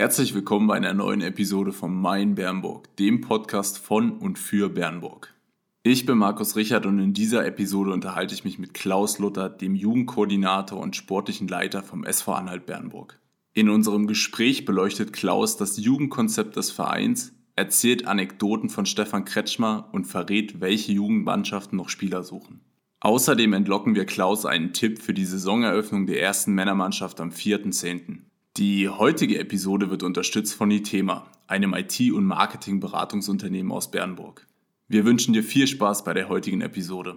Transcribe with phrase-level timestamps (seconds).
[0.00, 5.34] Herzlich willkommen bei einer neuen Episode von Mein Bernburg, dem Podcast von und für Bernburg.
[5.82, 9.74] Ich bin Markus Richard und in dieser Episode unterhalte ich mich mit Klaus Luther, dem
[9.74, 13.20] Jugendkoordinator und sportlichen Leiter vom SV Anhalt Bernburg.
[13.52, 20.06] In unserem Gespräch beleuchtet Klaus das Jugendkonzept des Vereins, erzählt Anekdoten von Stefan Kretschmer und
[20.06, 22.62] verrät, welche Jugendmannschaften noch Spieler suchen.
[23.00, 28.29] Außerdem entlocken wir Klaus einen Tipp für die Saisoneröffnung der ersten Männermannschaft am 4.10.
[28.56, 34.44] Die heutige Episode wird unterstützt von Itema, einem IT- und Marketingberatungsunternehmen aus Bernburg.
[34.88, 37.16] Wir wünschen dir viel Spaß bei der heutigen Episode.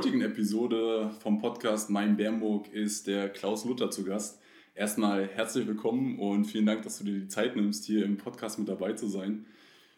[0.00, 4.40] Heutigen Episode vom Podcast Mein Bernburg ist der Klaus Luther zu Gast.
[4.74, 8.58] Erstmal herzlich willkommen und vielen Dank, dass du dir die Zeit nimmst, hier im Podcast
[8.58, 9.44] mit dabei zu sein.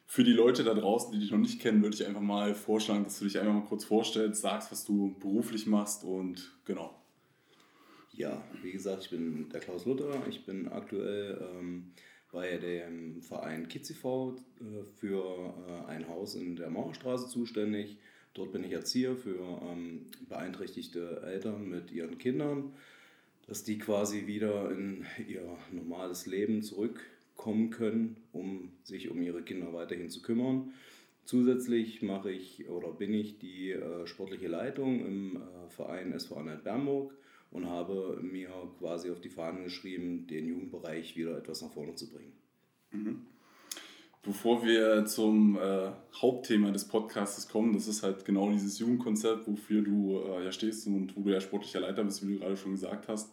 [0.05, 3.05] Für die Leute da draußen, die dich noch nicht kennen, würde ich einfach mal vorschlagen,
[3.05, 7.00] dass du dich einfach mal kurz vorstellst, sagst, was du beruflich machst und genau.
[8.11, 10.20] Ja, wie gesagt, ich bin der Klaus Luther.
[10.28, 11.92] Ich bin aktuell ähm,
[12.33, 17.98] bei dem Verein KidsIV äh, für äh, ein Haus in der Mauerstraße zuständig.
[18.34, 22.72] Dort bin ich Erzieher für ähm, beeinträchtigte Eltern mit ihren Kindern
[23.47, 29.72] dass die quasi wieder in ihr normales Leben zurückkommen können, um sich um ihre Kinder
[29.72, 30.72] weiterhin zu kümmern.
[31.24, 36.64] Zusätzlich mache ich oder bin ich die äh, sportliche Leitung im äh, Verein SV Anhalt
[36.64, 37.14] Bernburg
[37.50, 42.08] und habe mir quasi auf die Fahnen geschrieben, den Jugendbereich wieder etwas nach vorne zu
[42.08, 42.33] bringen.
[42.91, 43.27] Mhm.
[44.25, 49.83] Bevor wir zum äh, Hauptthema des Podcasts kommen, das ist halt genau dieses Jugendkonzept, wofür
[49.83, 52.70] du äh, ja stehst und wo du ja sportlicher Leiter bist, wie du gerade schon
[52.70, 53.33] gesagt hast,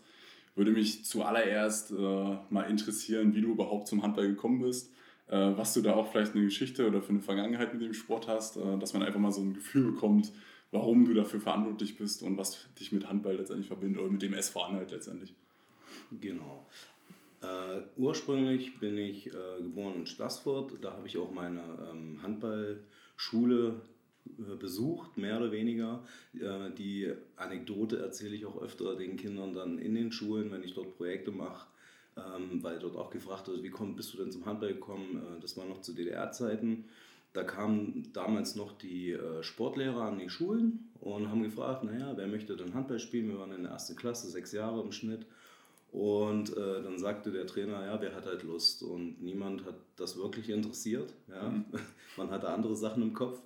[0.55, 4.91] würde mich zuallererst äh, mal interessieren, wie du überhaupt zum Handball gekommen bist,
[5.27, 8.27] äh, was du da auch vielleicht eine Geschichte oder für eine Vergangenheit mit dem Sport
[8.27, 10.31] hast, äh, dass man einfach mal so ein Gefühl bekommt,
[10.71, 14.33] warum du dafür verantwortlich bist und was dich mit Handball letztendlich verbindet oder mit dem
[14.33, 15.35] SV Anhalt letztendlich.
[16.19, 16.65] Genau.
[17.41, 20.73] Äh, ursprünglich bin ich äh, geboren in Stassfurt.
[20.81, 23.81] Da habe ich auch meine ähm, Handballschule
[24.25, 26.03] äh, besucht, mehr oder weniger.
[26.33, 30.73] Äh, die Anekdote erzähle ich auch öfter den Kindern dann in den Schulen, wenn ich
[30.73, 31.67] dort Projekte mache,
[32.17, 35.15] ähm, weil dort auch gefragt wird, wie komm, bist du denn zum Handball gekommen?
[35.15, 36.85] Äh, das war noch zu DDR-Zeiten.
[37.31, 42.57] Da kamen damals noch die Sportlehrer an die Schulen und haben gefragt, naja, wer möchte
[42.57, 43.29] denn Handball spielen?
[43.29, 45.27] Wir waren in der ersten Klasse, sechs Jahre im Schnitt.
[45.91, 48.83] Und äh, dann sagte der Trainer, ja, wer hat halt Lust?
[48.83, 51.13] Und niemand hat das wirklich interessiert.
[51.27, 51.49] Ja?
[51.49, 51.65] Mhm.
[52.17, 53.41] Man hatte andere Sachen im Kopf.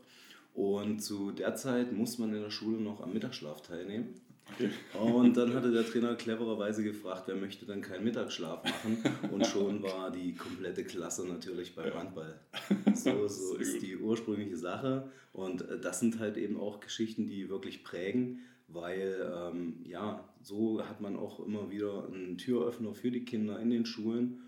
[0.53, 4.13] Und zu der Zeit muss man in der Schule noch am Mittagsschlaf teilnehmen.
[4.53, 4.69] Okay.
[4.99, 9.03] Und dann hatte der Trainer clevererweise gefragt, wer möchte dann keinen Mittagsschlaf machen.
[9.31, 12.39] Und schon war die komplette Klasse natürlich beim Handball.
[12.93, 15.09] So, so ist die ursprüngliche Sache.
[15.31, 18.41] Und äh, das sind halt eben auch Geschichten, die wirklich prägen
[18.73, 23.69] weil ähm, ja, so hat man auch immer wieder einen Türöffner für die Kinder in
[23.69, 24.41] den Schulen.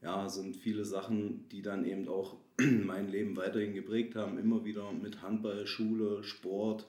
[0.00, 4.92] Ja, sind viele Sachen, die dann eben auch mein Leben weiterhin geprägt haben, immer wieder
[4.92, 6.86] mit Handball, Schule, Sport,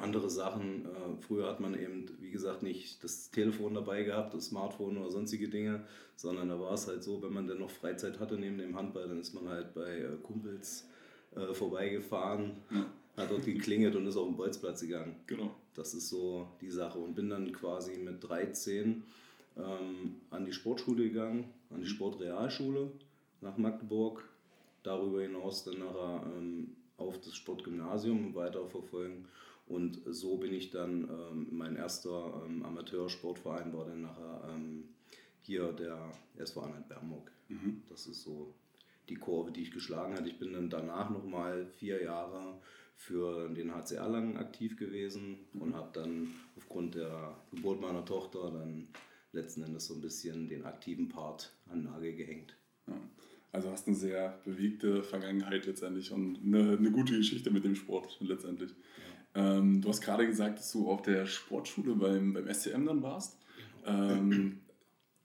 [0.00, 0.86] andere Sachen.
[0.86, 5.10] Äh, früher hat man eben, wie gesagt, nicht das Telefon dabei gehabt, das Smartphone oder
[5.10, 5.84] sonstige Dinge,
[6.16, 9.08] sondern da war es halt so, wenn man dann noch Freizeit hatte neben dem Handball,
[9.08, 10.88] dann ist man halt bei äh, Kumpels
[11.34, 12.52] äh, vorbeigefahren,
[13.16, 15.16] hat dort geklingelt und ist auf den Bolzplatz gegangen.
[15.26, 15.54] Genau.
[15.74, 16.98] Das ist so die Sache.
[16.98, 19.02] Und bin dann quasi mit 13
[19.56, 22.90] ähm, an die Sportschule gegangen, an die Sportrealschule
[23.40, 24.28] nach Magdeburg.
[24.82, 29.26] Darüber hinaus dann nachher ähm, auf das Sportgymnasium weiterverfolgen.
[29.66, 34.88] Und so bin ich dann, ähm, mein erster ähm, Amateursportverein war dann nachher ähm,
[35.40, 37.30] hier der SV Anhalt Bernburg.
[37.48, 37.82] Mhm.
[37.88, 38.52] Das ist so
[39.08, 40.28] die Kurve, die ich geschlagen habe.
[40.28, 42.58] Ich bin dann danach nochmal vier Jahre
[43.00, 45.62] für den HCR lang aktiv gewesen mhm.
[45.62, 48.88] und habe dann aufgrund der Geburt meiner Tochter dann
[49.32, 52.54] letzten Endes so ein bisschen den aktiven Part an Nagel gehängt.
[52.86, 52.94] Ja.
[53.52, 58.18] Also hast eine sehr bewegte Vergangenheit letztendlich und eine, eine gute Geschichte mit dem Sport
[58.20, 58.74] letztendlich.
[59.34, 59.56] Ja.
[59.56, 63.38] Ähm, du hast gerade gesagt, dass du auf der Sportschule beim, beim SCM dann warst.
[63.82, 64.12] Genau.
[64.12, 64.60] Ähm,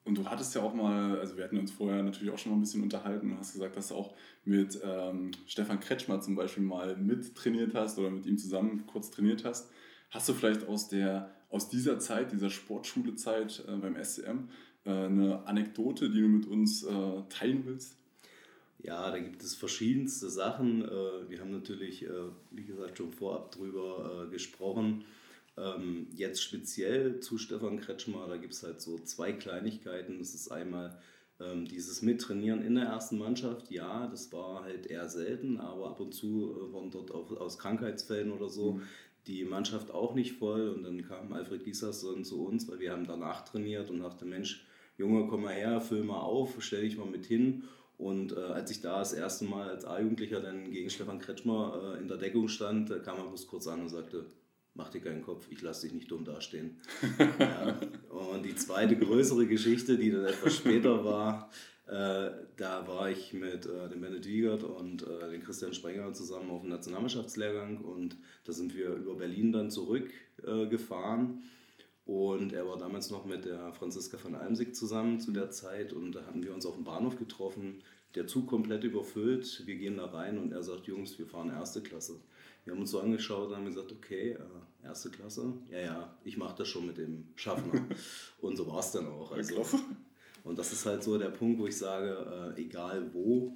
[0.06, 2.60] und du hattest ja auch mal, also wir hatten uns vorher natürlich auch schon mal
[2.60, 4.14] ein bisschen unterhalten und hast gesagt, dass du auch
[4.46, 9.10] mit ähm, Stefan Kretschmer zum Beispiel mal mit trainiert hast oder mit ihm zusammen kurz
[9.10, 9.72] trainiert hast.
[10.12, 14.50] Hast du vielleicht aus, der, aus dieser Zeit, dieser Sportschulezeit äh, beim SCM,
[14.86, 17.98] äh, eine Anekdote, die du mit uns äh, teilen willst?
[18.84, 20.84] Ja, da gibt es verschiedenste Sachen.
[20.84, 22.10] Äh, wir haben natürlich, äh,
[22.52, 25.04] wie gesagt, schon vorab drüber äh, gesprochen.
[25.58, 30.20] Ähm, jetzt speziell zu Stefan Kretschmer, da gibt es halt so zwei Kleinigkeiten.
[30.20, 31.00] Das ist einmal
[31.40, 33.72] ähm, dieses Mittrainieren in der ersten Mannschaft.
[33.72, 37.58] Ja, das war halt eher selten, aber ab und zu äh, waren dort auch aus
[37.58, 38.82] Krankheitsfällen oder so mhm.
[39.28, 40.70] die Mannschaft auch nicht voll.
[40.70, 44.66] Und dann kam Alfred Gieserson zu uns, weil wir haben danach trainiert und dachte, Mensch,
[44.98, 47.64] Junge, komm mal her, füll mal auf, stell dich mal mit hin.
[47.98, 52.02] Und äh, als ich da das erste Mal als A-Jugendlicher dann gegen Stefan Kretschmer äh,
[52.02, 54.26] in der Deckung stand, kam er bloß kurz an und sagte,
[54.76, 56.78] mach dir keinen Kopf, ich lasse dich nicht dumm dastehen.
[57.40, 57.80] ja.
[58.10, 61.50] Und die zweite größere Geschichte, die dann etwas später war,
[61.88, 66.50] äh, da war ich mit äh, dem Bennett Wiegert und äh, dem Christian Sprenger zusammen
[66.50, 71.44] auf dem Nationalmannschaftslehrgang und da sind wir über Berlin dann zurückgefahren.
[72.06, 76.12] Und er war damals noch mit der Franziska von Almsig zusammen zu der Zeit und
[76.12, 77.82] da hatten wir uns auf dem Bahnhof getroffen.
[78.14, 79.64] Der Zug komplett überfüllt.
[79.66, 82.20] Wir gehen da rein und er sagt: Jungs, wir fahren erste Klasse.
[82.66, 85.54] Wir haben uns so angeschaut und haben gesagt: Okay, äh, erste Klasse?
[85.70, 87.86] Ja, ja, ich mache das schon mit dem Schaffner.
[88.42, 89.32] und so war es dann auch.
[89.32, 89.66] Also,
[90.44, 93.56] und das ist halt so der Punkt, wo ich sage: äh, Egal wo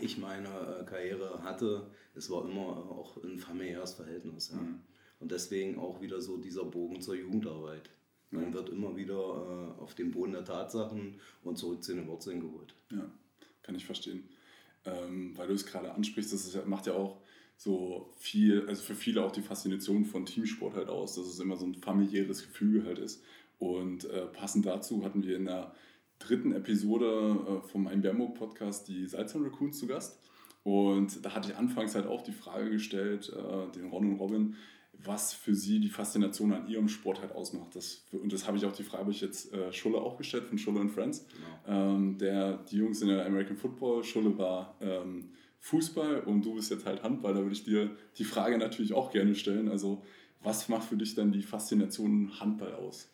[0.00, 4.50] ich meine äh, Karriere hatte, es war immer auch ein familiäres Verhältnis.
[4.50, 4.60] Ja.
[4.60, 4.80] Mhm.
[5.20, 7.90] Und deswegen auch wieder so dieser Bogen zur Jugendarbeit.
[8.30, 12.40] Man wird immer wieder äh, auf den Boden der Tatsachen und zurück zu den Wurzeln
[12.40, 12.74] geholt.
[12.90, 13.04] Ja,
[13.62, 14.26] kann ich verstehen.
[14.84, 17.20] Ähm, weil du es gerade ansprichst, das ist, macht ja auch
[17.62, 21.56] so viel, also für viele auch die Faszination von Teamsport halt aus, dass es immer
[21.56, 23.22] so ein familiäres Gefüge halt ist.
[23.60, 25.72] Und äh, passend dazu hatten wir in der
[26.18, 30.18] dritten Episode äh, vom Ein Bernburg Podcast die Salzhorn Raccoons zu Gast.
[30.64, 34.56] Und da hatte ich anfangs halt auch die Frage gestellt, äh, den Ron und Robin,
[34.92, 37.76] was für sie die Faszination an ihrem Sport halt ausmacht.
[37.76, 40.46] Das, und das habe ich auch die Frage, habe ich jetzt äh, Schulle auch gestellt
[40.46, 41.26] von Schulle und Friends.
[41.66, 41.94] Genau.
[41.94, 45.30] Ähm, der, die Jungs in der American Football, Schulle war ähm,
[45.62, 47.34] Fußball und du bist jetzt halt Handball.
[47.34, 49.68] Da würde ich dir die Frage natürlich auch gerne stellen.
[49.68, 50.02] Also,
[50.42, 53.08] was macht für dich dann die Faszination Handball aus?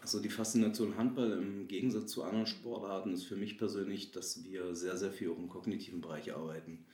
[0.00, 4.74] Also die Faszination Handball im Gegensatz zu anderen Sportarten ist für mich persönlich, dass wir
[4.74, 6.86] sehr, sehr viel auch im kognitiven Bereich arbeiten.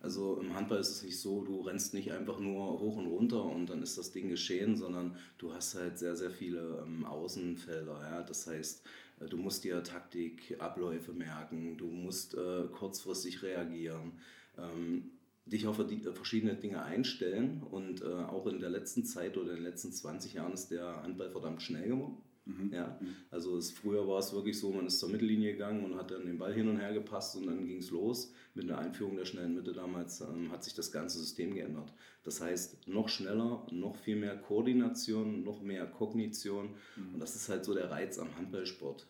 [0.00, 3.44] Also im Handball ist es nicht so, du rennst nicht einfach nur hoch und runter
[3.44, 8.00] und dann ist das Ding geschehen, sondern du hast halt sehr, sehr viele ähm, Außenfelder.
[8.00, 8.22] Ja?
[8.22, 8.86] Das heißt,
[9.20, 14.12] äh, du musst dir Taktik, Abläufe merken, du musst äh, kurzfristig reagieren,
[14.58, 15.10] ähm,
[15.46, 19.56] dich auf die, verschiedene Dinge einstellen und äh, auch in der letzten Zeit oder in
[19.56, 22.16] den letzten 20 Jahren ist der Handball verdammt schnell geworden.
[22.46, 22.70] Mhm.
[22.72, 23.16] Ja, mhm.
[23.30, 26.26] also es, früher war es wirklich so, man ist zur Mittellinie gegangen und hat dann
[26.26, 28.32] den Ball hin und her gepasst und dann ging es los.
[28.54, 31.92] Mit der Einführung der schnellen Mitte damals ähm, hat sich das ganze System geändert.
[32.22, 37.14] Das heißt, noch schneller, noch viel mehr Koordination, noch mehr Kognition mhm.
[37.14, 39.06] und das ist halt so der Reiz am Handballsport.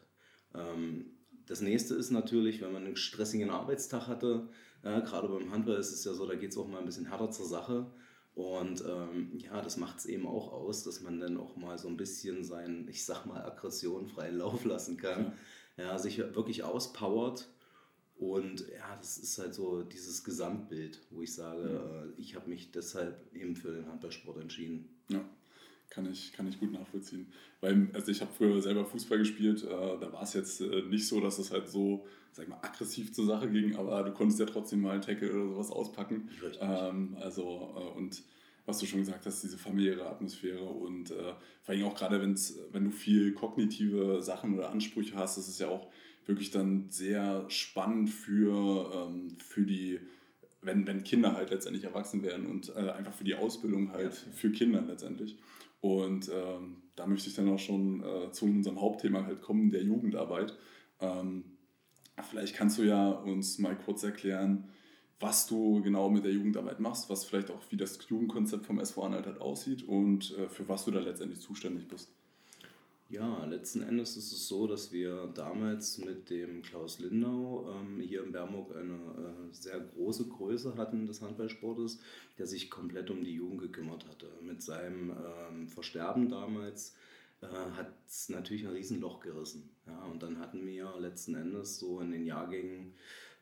[0.54, 1.06] Ähm,
[1.46, 4.48] das nächste ist natürlich, wenn man einen stressigen Arbeitstag hatte,
[4.84, 7.06] ja, gerade beim Handball ist es ja so, da geht es auch mal ein bisschen
[7.06, 7.86] härter zur Sache.
[8.34, 11.88] Und ähm, ja, das macht es eben auch aus, dass man dann auch mal so
[11.88, 15.32] ein bisschen seinen, ich sag mal, Aggression freien Lauf lassen kann.
[15.76, 17.48] Ja, ja sich wirklich auspowert.
[18.16, 22.04] Und ja, das ist halt so dieses Gesamtbild, wo ich sage, ja.
[22.04, 24.88] äh, ich habe mich deshalb eben für den Handballsport entschieden.
[25.08, 25.24] Ja,
[25.90, 27.32] kann ich, kann ich gut nachvollziehen.
[27.60, 31.06] Weil, also ich habe früher selber Fußball gespielt, äh, da war es jetzt äh, nicht
[31.06, 34.40] so, dass es halt so sag ich mal, aggressiv zur Sache ging, aber du konntest
[34.40, 36.28] ja trotzdem mal einen Tackle oder sowas auspacken.
[36.60, 38.22] Ähm, also, äh, und
[38.66, 42.84] was du schon gesagt hast, diese familiäre Atmosphäre und äh, vor allem auch gerade, wenn
[42.84, 45.86] du viel kognitive Sachen oder Ansprüche hast, das ist ja auch
[46.26, 50.00] wirklich dann sehr spannend für, ähm, für die,
[50.60, 54.32] wenn, wenn Kinder halt letztendlich erwachsen werden und äh, einfach für die Ausbildung halt ja.
[54.32, 55.38] für Kinder letztendlich.
[55.80, 59.82] Und ähm, da möchte ich dann auch schon äh, zu unserem Hauptthema halt kommen, der
[59.82, 60.56] Jugendarbeit.
[61.00, 61.44] Ähm,
[62.22, 64.68] Vielleicht kannst du ja uns mal kurz erklären,
[65.20, 69.02] was du genau mit der Jugendarbeit machst, was vielleicht auch wie das Jugendkonzept vom SV
[69.04, 72.10] Anhalt halt aussieht und äh, für was du da letztendlich zuständig bist.
[73.10, 78.24] Ja, letzten Endes ist es so, dass wir damals mit dem Klaus Lindau ähm, hier
[78.24, 82.00] in Bermuk eine äh, sehr große Größe hatten des Handballsportes,
[82.38, 84.26] der sich komplett um die Jugend gekümmert hatte.
[84.42, 86.96] Mit seinem ähm, Versterben damals
[87.52, 89.70] äh, hat es natürlich ein Riesenloch gerissen.
[89.86, 92.94] Ja, und dann hatten wir letzten Endes so in den Jahrgängen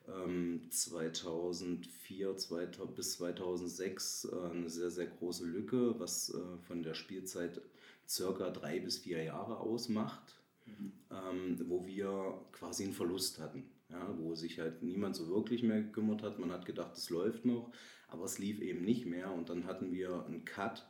[0.09, 6.95] ähm, 2004 2000, bis 2006 äh, eine sehr, sehr große Lücke, was äh, von der
[6.95, 7.61] Spielzeit
[8.09, 10.93] circa drei bis vier Jahre ausmacht, mhm.
[11.11, 13.65] ähm, wo wir quasi einen Verlust hatten.
[13.89, 16.39] Ja, wo sich halt niemand so wirklich mehr gekümmert hat.
[16.39, 17.71] Man hat gedacht, es läuft noch,
[18.09, 19.31] aber es lief eben nicht mehr.
[19.31, 20.87] Und dann hatten wir einen Cut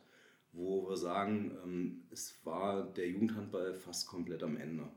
[0.53, 4.87] wo wir sagen, ähm, es war der Jugendhandball fast komplett am Ende.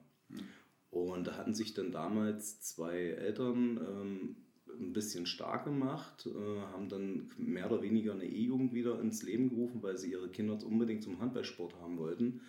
[0.90, 4.36] Und da hatten sich dann damals zwei Eltern ähm,
[4.78, 9.48] ein bisschen stark gemacht, äh, haben dann mehr oder weniger eine E-Jugend wieder ins Leben
[9.48, 12.42] gerufen, weil sie ihre Kinder unbedingt zum Handballsport haben wollten.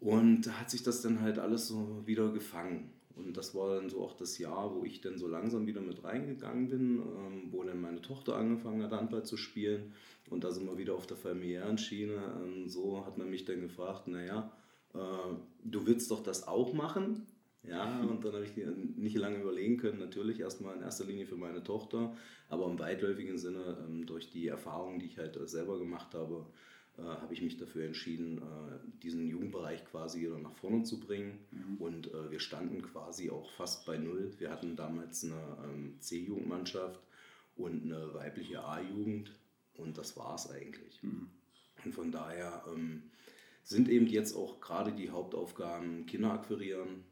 [0.00, 2.92] Und da hat sich das dann halt alles so wieder gefangen.
[3.16, 6.02] Und das war dann so auch das Jahr, wo ich dann so langsam wieder mit
[6.02, 9.92] reingegangen bin, ähm, wo dann meine Tochter angefangen hat, Handball zu spielen.
[10.30, 12.14] Und da sind wir wieder auf der familiären Schiene.
[12.42, 14.50] Ähm, so hat man mich dann gefragt, naja,
[14.94, 14.98] äh,
[15.64, 17.26] du willst doch das auch machen?
[17.62, 18.56] Ja, und dann habe ich
[18.96, 22.16] nicht lange überlegen können, natürlich erstmal in erster Linie für meine Tochter,
[22.48, 26.46] aber im weitläufigen Sinne ähm, durch die Erfahrungen, die ich halt selber gemacht habe,
[26.98, 31.38] äh, habe ich mich dafür entschieden, äh, diesen Jugendbereich quasi wieder nach vorne zu bringen.
[31.50, 31.76] Mhm.
[31.78, 34.32] Und äh, wir standen quasi auch fast bei Null.
[34.38, 37.00] Wir hatten damals eine ähm, C-Jugendmannschaft
[37.56, 39.32] und eine weibliche A-Jugend
[39.76, 41.02] und das war es eigentlich.
[41.02, 41.28] Mhm.
[41.84, 43.02] Und von daher ähm,
[43.62, 47.04] sind eben jetzt auch gerade die Hauptaufgaben Kinder akquirieren,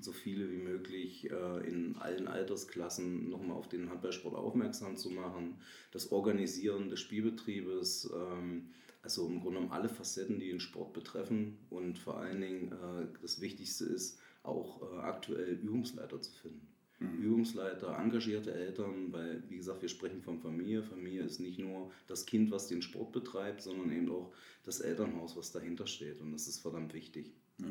[0.00, 5.60] so viele wie möglich äh, in allen Altersklassen nochmal auf den Handballsport aufmerksam zu machen,
[5.92, 8.70] das Organisieren des Spielbetriebes, ähm,
[9.02, 13.06] also im Grunde genommen alle Facetten, die den Sport betreffen und vor allen Dingen äh,
[13.22, 16.66] das Wichtigste ist, auch äh, aktuell Übungsleiter zu finden.
[16.98, 17.22] Mhm.
[17.22, 20.82] Übungsleiter, engagierte Eltern, weil, wie gesagt, wir sprechen von Familie.
[20.82, 24.32] Familie ist nicht nur das Kind, was den Sport betreibt, sondern eben auch
[24.64, 26.20] das Elternhaus, was dahinter steht.
[26.20, 27.32] Und das ist verdammt wichtig.
[27.58, 27.68] Ja.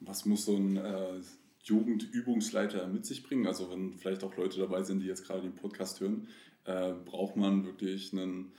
[0.00, 1.20] Was muss so ein äh,
[1.64, 3.46] Jugendübungsleiter mit sich bringen?
[3.46, 6.26] Also wenn vielleicht auch Leute dabei sind, die jetzt gerade den Podcast hören,
[6.64, 8.52] äh, braucht man wirklich ein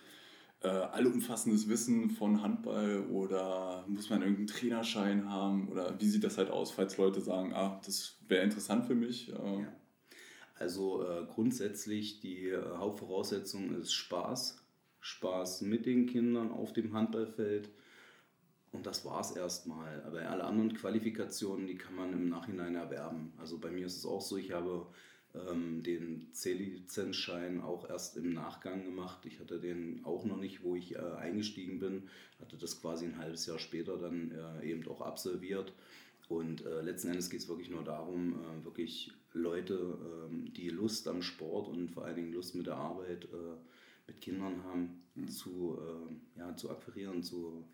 [0.64, 6.38] äh, allumfassendes Wissen von Handball oder muss man irgendeinen Trainerschein haben oder wie sieht das
[6.38, 9.30] halt aus, falls Leute sagen, ah, das wäre interessant für mich?
[9.30, 9.62] Äh.
[9.62, 9.74] Ja.
[10.60, 14.64] Also äh, grundsätzlich die äh, Hauptvoraussetzung ist Spaß.
[15.00, 17.72] Spaß mit den Kindern auf dem Handballfeld
[18.72, 20.02] und das war es erstmal.
[20.04, 23.34] Aber alle anderen Qualifikationen, die kann man im Nachhinein erwerben.
[23.38, 24.88] Also bei mir ist es auch so, ich habe
[25.34, 29.26] ähm, den C-Lizenzschein auch erst im Nachgang gemacht.
[29.26, 32.10] Ich hatte den auch noch nicht, wo ich äh, eingestiegen bin.
[32.40, 35.74] Hatte das quasi ein halbes Jahr später dann äh, eben auch absolviert.
[36.28, 39.98] Und äh, letzten Endes geht es wirklich nur darum, äh, wirklich Leute,
[40.30, 43.58] ähm, die Lust am Sport und vor allen Dingen Lust mit der Arbeit äh,
[44.08, 45.28] mit Kindern haben, mhm.
[45.28, 47.66] zu, äh, ja, zu akquirieren, zu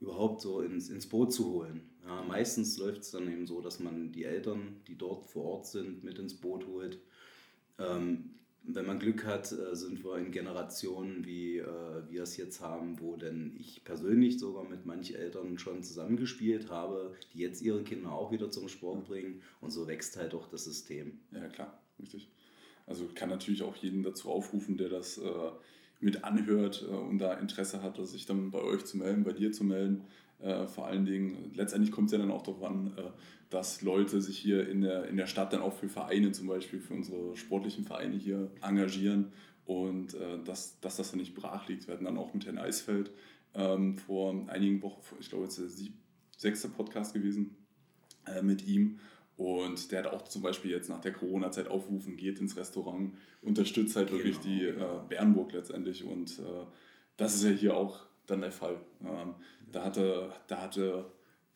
[0.00, 1.82] überhaupt so ins, ins Boot zu holen.
[2.06, 5.66] Ja, meistens läuft es dann eben so, dass man die Eltern, die dort vor Ort
[5.66, 6.98] sind, mit ins Boot holt.
[7.78, 8.34] Ähm,
[8.66, 12.98] wenn man Glück hat, äh, sind wir in Generationen, wie äh, wir es jetzt haben,
[13.00, 18.12] wo denn ich persönlich sogar mit manchen Eltern schon zusammengespielt habe, die jetzt ihre Kinder
[18.12, 19.42] auch wieder zum Sport bringen.
[19.60, 21.20] Und so wächst halt auch das System.
[21.30, 22.30] Ja, klar, richtig.
[22.86, 25.50] Also kann natürlich auch jeden dazu aufrufen, der das äh,
[26.00, 29.52] mit anhört äh, und da Interesse hat, sich dann bei euch zu melden, bei dir
[29.52, 30.04] zu melden.
[30.44, 33.02] Äh, vor allen Dingen, letztendlich kommt es ja dann auch darauf an, äh,
[33.48, 36.80] dass Leute sich hier in der, in der Stadt dann auch für Vereine, zum Beispiel
[36.80, 39.32] für unsere sportlichen Vereine hier engagieren
[39.64, 41.86] und äh, dass, dass das dann nicht brach liegt.
[41.86, 43.10] Wir hatten dann auch mit Herrn Eisfeld
[43.54, 45.92] ähm, vor einigen Wochen, ich glaube, es ist der
[46.36, 47.56] sechste Podcast gewesen
[48.26, 48.98] äh, mit ihm
[49.36, 53.96] und der hat auch zum Beispiel jetzt nach der Corona-Zeit aufrufen, geht ins Restaurant, unterstützt
[53.96, 54.54] halt wirklich genau.
[54.54, 56.04] die äh, Bernburg letztendlich.
[56.04, 56.66] Und äh,
[57.16, 58.76] das ist ja hier auch dann der Fall.
[59.02, 59.34] Ähm,
[59.70, 61.06] da, hatte, da hatte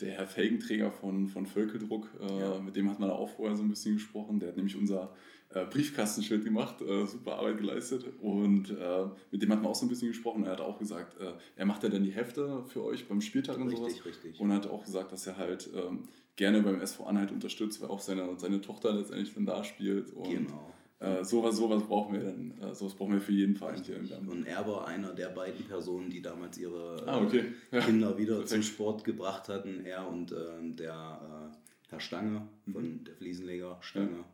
[0.00, 2.60] der Herr Felgenträger von, von Völkeldruck, äh, ja.
[2.60, 4.38] mit dem hat man auch vorher so ein bisschen gesprochen.
[4.38, 5.12] Der hat nämlich unser
[5.50, 8.04] äh, Briefkastenschild gemacht, äh, super Arbeit geleistet.
[8.20, 10.44] Und äh, mit dem hat man auch so ein bisschen gesprochen.
[10.44, 11.16] Er hat auch gesagt,
[11.56, 14.06] er macht ja dann die Hefte für euch beim Spieltag und richtig, sowas.
[14.06, 14.40] Richtig.
[14.40, 16.04] Und hat auch gesagt, dass er halt ähm,
[16.36, 20.12] gerne beim SV Anhalt unterstützt, weil auch seine, seine Tochter letztendlich dann da spielt.
[20.12, 20.72] Und genau.
[21.00, 24.28] Äh, sowas, sowas brauchen wir dann, äh, sowas brauchen wir für jeden Verein hier in.
[24.28, 27.52] Und er war einer der beiden Personen, die damals ihre ah, okay.
[27.70, 27.80] ja.
[27.80, 28.50] Kinder wieder Perfekt.
[28.50, 29.84] zum Sport gebracht hatten.
[29.84, 33.04] Er und äh, der äh, Herr Stange von mhm.
[33.04, 34.24] der Fliesenleger Stange.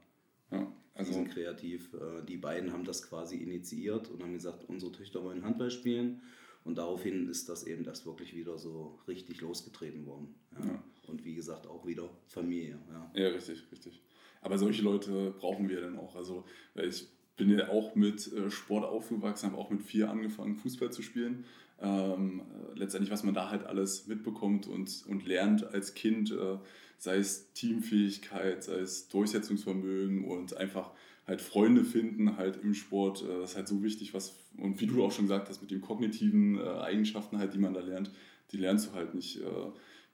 [0.50, 0.59] Ja.
[0.59, 0.73] ja.
[0.94, 1.92] Also, die sind kreativ.
[1.92, 6.23] Äh, die beiden haben das quasi initiiert und haben gesagt, unsere Töchter wollen Handball spielen.
[6.64, 10.35] Und daraufhin ist das eben das wirklich wieder so richtig losgetreten worden.
[10.52, 10.83] Ja.
[11.09, 12.78] Und wie gesagt, auch wieder Familie.
[12.90, 14.00] Ja, ja richtig, richtig.
[14.45, 16.15] Aber solche Leute brauchen wir dann auch.
[16.15, 20.93] Also ich bin ja auch mit äh, Sport aufgewachsen, habe auch mit vier angefangen, Fußball
[20.93, 21.45] zu spielen.
[21.81, 22.43] Ähm,
[22.75, 26.59] letztendlich, was man da halt alles mitbekommt und, und lernt als Kind, äh,
[26.99, 30.93] sei es Teamfähigkeit, sei es Durchsetzungsvermögen und einfach
[31.27, 34.87] halt Freunde finden, halt im Sport, äh, das ist halt so wichtig, was, und wie
[34.87, 38.11] du auch schon gesagt hast, mit den kognitiven äh, Eigenschaften halt, die man da lernt,
[38.53, 39.47] die lernst du halt nicht, äh,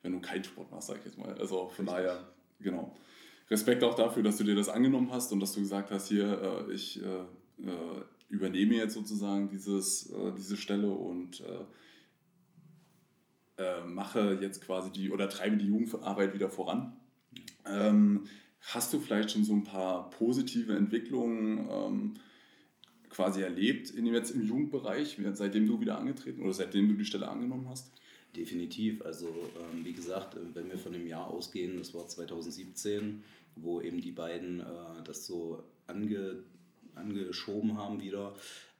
[0.02, 1.34] wenn du keinen Sport machst, sag ich jetzt mal.
[1.34, 2.28] Also von daher,
[2.60, 2.96] genau.
[3.50, 6.66] Respekt auch dafür, dass du dir das angenommen hast und dass du gesagt hast, hier,
[6.72, 7.00] ich
[8.28, 11.42] übernehme jetzt sozusagen dieses, diese Stelle und
[13.86, 16.92] mache jetzt quasi die oder treibe die Jugendarbeit wieder voran.
[17.66, 18.24] Ähm,
[18.60, 22.14] Hast du vielleicht schon so ein paar positive Entwicklungen ähm,
[23.08, 27.04] quasi erlebt in dem, jetzt im Jugendbereich, seitdem du wieder angetreten oder seitdem du die
[27.04, 27.90] Stelle angenommen hast?
[28.36, 29.02] Definitiv.
[29.02, 33.24] Also ähm, wie gesagt, äh, wenn wir von dem Jahr ausgehen, das war 2017,
[33.62, 36.44] wo eben die beiden äh, das so ange,
[36.94, 38.34] angeschoben haben wieder,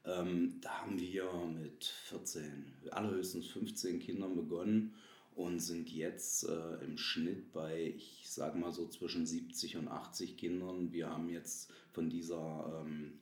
[0.05, 1.25] ähm, da haben wir
[1.61, 4.95] mit 14, allerhöchstens 15 Kindern begonnen
[5.35, 10.37] und sind jetzt äh, im Schnitt bei, ich sage mal so zwischen 70 und 80
[10.37, 10.91] Kindern.
[10.91, 13.19] Wir haben jetzt von dieser ähm,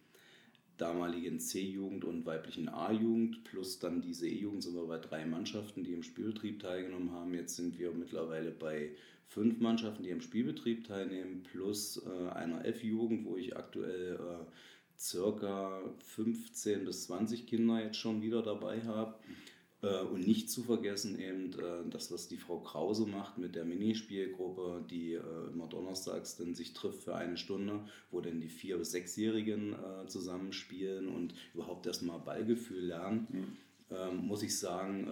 [0.77, 5.93] damaligen C-Jugend und weiblichen A-Jugend plus dann diese E-Jugend sind wir bei drei Mannschaften, die
[5.93, 7.33] im Spielbetrieb teilgenommen haben.
[7.33, 8.91] Jetzt sind wir mittlerweile bei
[9.29, 14.45] fünf Mannschaften, die im Spielbetrieb teilnehmen, plus äh, einer F-Jugend, wo ich aktuell äh,
[14.98, 19.15] circa 15 bis 20 Kinder jetzt schon wieder dabei habe.
[19.81, 23.63] Äh, und nicht zu vergessen eben äh, das, was die Frau Krause macht mit der
[23.63, 25.21] Minispielgruppe, die äh,
[25.53, 27.79] immer donnerstags dann sich trifft für eine Stunde,
[28.12, 29.75] wo dann die vier- bis sechsjährigen
[30.07, 33.27] zusammenspielen und überhaupt erstmal Ballgefühl lernen.
[33.31, 33.57] Mhm.
[33.91, 35.12] Ähm, muss ich sagen,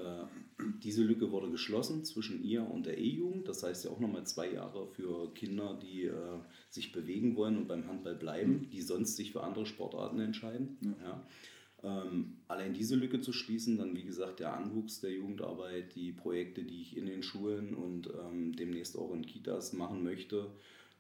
[0.83, 3.47] diese Lücke wurde geschlossen zwischen ihr und der E-Jugend.
[3.47, 6.11] Das heißt ja auch nochmal zwei Jahre für Kinder, die
[6.69, 8.69] sich bewegen wollen und beim Handball bleiben, mhm.
[8.69, 10.77] die sonst sich für andere Sportarten entscheiden.
[10.81, 10.95] Ja.
[11.03, 11.27] ja.
[11.83, 16.63] Ähm, allein diese Lücke zu schließen, dann wie gesagt der Anwuchs der Jugendarbeit, die Projekte,
[16.63, 20.51] die ich in den Schulen und ähm, demnächst auch in Kitas machen möchte,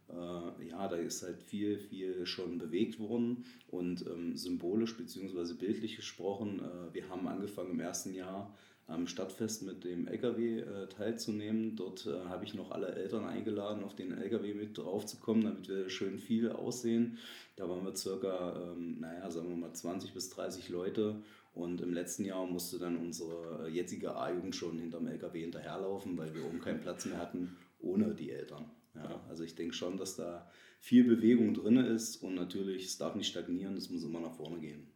[0.09, 5.53] äh, ja, da ist halt viel, viel schon bewegt worden und ähm, symbolisch bzw.
[5.53, 8.53] bildlich gesprochen, äh, wir haben angefangen im ersten Jahr
[8.87, 11.75] am Stadtfest mit dem LKW äh, teilzunehmen.
[11.75, 15.89] Dort äh, habe ich noch alle Eltern eingeladen, auf den LKW mit draufzukommen, damit wir
[15.89, 17.17] schön viel aussehen.
[17.57, 21.21] Da waren wir circa, ähm, naja, sagen wir mal 20 bis 30 Leute.
[21.53, 26.45] Und im letzten Jahr musste dann unsere jetzige A-Jugend schon hinterm LKW hinterherlaufen, weil wir
[26.45, 28.71] oben keinen Platz mehr hatten, ohne die Eltern.
[28.97, 30.49] Ja, also ich denke schon, dass da
[30.79, 34.59] viel Bewegung drin ist und natürlich, es darf nicht stagnieren, es muss immer nach vorne
[34.59, 34.87] gehen.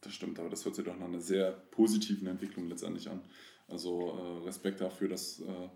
[0.00, 3.22] Das stimmt, aber das hört sich doch nach einer sehr positiven Entwicklung letztendlich an.
[3.68, 5.68] Also äh, Respekt dafür, dass, äh,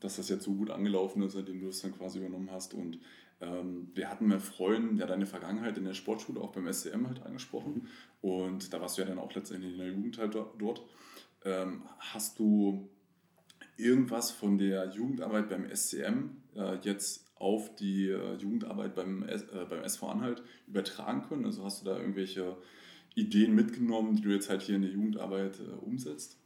[0.00, 2.72] dass das jetzt so gut angelaufen ist, seitdem du es dann quasi übernommen hast.
[2.72, 2.98] Und
[3.40, 7.22] ähm, wir hatten mit Freunden ja deine Vergangenheit in der Sportschule, auch beim SCM halt
[7.22, 7.88] angesprochen.
[8.22, 10.82] Und da warst du ja dann auch letztendlich in der Jugend halt dort.
[11.44, 12.88] Ähm, hast du
[13.76, 19.82] irgendwas von der Jugendarbeit beim SCM äh, jetzt auf die äh, Jugendarbeit beim, äh, beim
[19.82, 21.44] SV Anhalt übertragen können?
[21.44, 22.56] Also hast du da irgendwelche
[23.14, 26.38] Ideen mitgenommen, die du jetzt halt hier in der Jugendarbeit äh, umsetzt?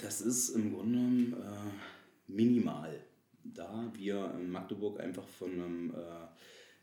[0.00, 3.00] Das ist im Grunde äh, minimal,
[3.44, 6.26] da wir in Magdeburg einfach von einem äh,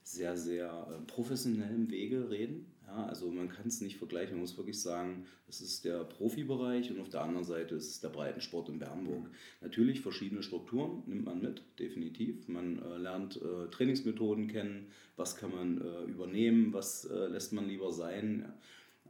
[0.04, 2.73] sehr, sehr professionellen Wege reden.
[2.88, 6.92] Ja, also man kann es nicht vergleichen, man muss wirklich sagen, es ist der Profibereich
[6.92, 9.30] und auf der anderen Seite ist es der Breitensport in Bernburg.
[9.62, 12.48] Natürlich verschiedene Strukturen nimmt man mit, definitiv.
[12.48, 17.68] Man äh, lernt äh, Trainingsmethoden kennen, was kann man äh, übernehmen, was äh, lässt man
[17.68, 18.52] lieber sein.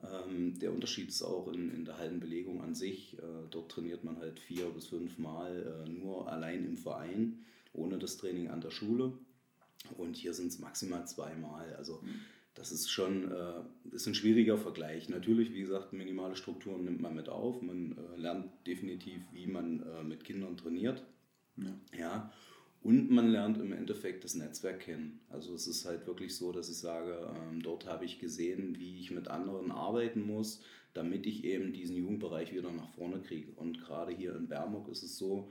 [0.03, 3.17] Ähm, der Unterschied ist auch in, in der Hallenbelegung an sich.
[3.17, 7.39] Äh, dort trainiert man halt vier bis fünf Mal nur allein im Verein,
[7.73, 9.13] ohne das Training an der Schule.
[9.97, 11.73] Und hier sind es maximal zweimal.
[11.75, 12.21] Also mhm.
[12.55, 13.61] Das ist schon äh,
[13.91, 15.09] ist ein schwieriger Vergleich.
[15.09, 17.61] Natürlich, wie gesagt, minimale Strukturen nimmt man mit auf.
[17.61, 21.03] Man äh, lernt definitiv, wie man äh, mit Kindern trainiert.
[21.57, 21.73] Ja.
[21.97, 22.33] ja.
[22.83, 25.21] Und man lernt im Endeffekt das Netzwerk kennen.
[25.29, 28.99] Also es ist halt wirklich so, dass ich sage, ähm, dort habe ich gesehen, wie
[28.99, 30.61] ich mit anderen arbeiten muss,
[30.93, 33.51] damit ich eben diesen Jugendbereich wieder nach vorne kriege.
[33.53, 35.49] Und gerade hier in Bermuk ist es so,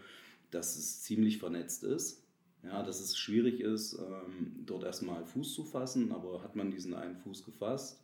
[0.51, 2.22] dass es ziemlich vernetzt ist.
[2.63, 6.95] Ja, dass es schwierig ist, ähm, dort erstmal Fuß zu fassen, aber hat man diesen
[6.95, 8.01] einen Fuß gefasst,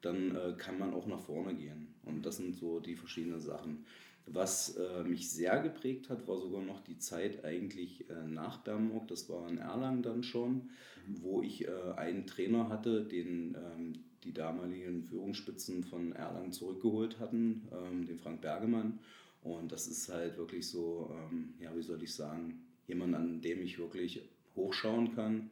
[0.00, 1.94] dann äh, kann man auch nach vorne gehen.
[2.04, 3.84] Und das sind so die verschiedenen Sachen.
[4.26, 9.06] Was äh, mich sehr geprägt hat, war sogar noch die Zeit eigentlich äh, nach Bernburg,
[9.08, 11.22] das war in Erlangen dann schon, mhm.
[11.22, 17.68] wo ich äh, einen Trainer hatte, den ähm, die damaligen Führungsspitzen von Erlangen zurückgeholt hatten,
[17.70, 18.98] ähm, den Frank Bergemann.
[19.42, 23.62] Und das ist halt wirklich so, ähm, ja, wie soll ich sagen, jemand, an dem
[23.62, 24.22] ich wirklich
[24.56, 25.50] hochschauen kann,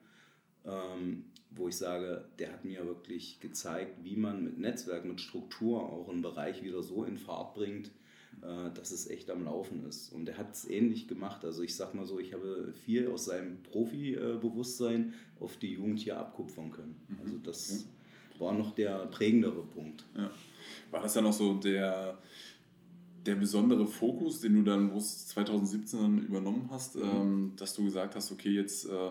[0.64, 5.82] ähm, wo ich sage, der hat mir wirklich gezeigt, wie man mit Netzwerk, mit Struktur
[5.82, 7.90] auch einen Bereich wieder so in Fahrt bringt,
[8.42, 10.12] äh, dass es echt am Laufen ist.
[10.12, 11.44] Und er hat es ähnlich gemacht.
[11.44, 16.18] Also ich sag mal so, ich habe viel aus seinem Profi-Bewusstsein auf die Jugend hier
[16.18, 17.00] abkupfern können.
[17.08, 17.18] Mhm.
[17.22, 17.86] Also das
[18.38, 20.04] war noch der prägendere Punkt.
[20.16, 20.30] Ja.
[20.90, 22.18] War das dann auch so der
[23.26, 27.02] der besondere Fokus, den du dann 2017 übernommen hast, mhm.
[27.02, 29.10] ähm, dass du gesagt hast, okay, jetzt, äh,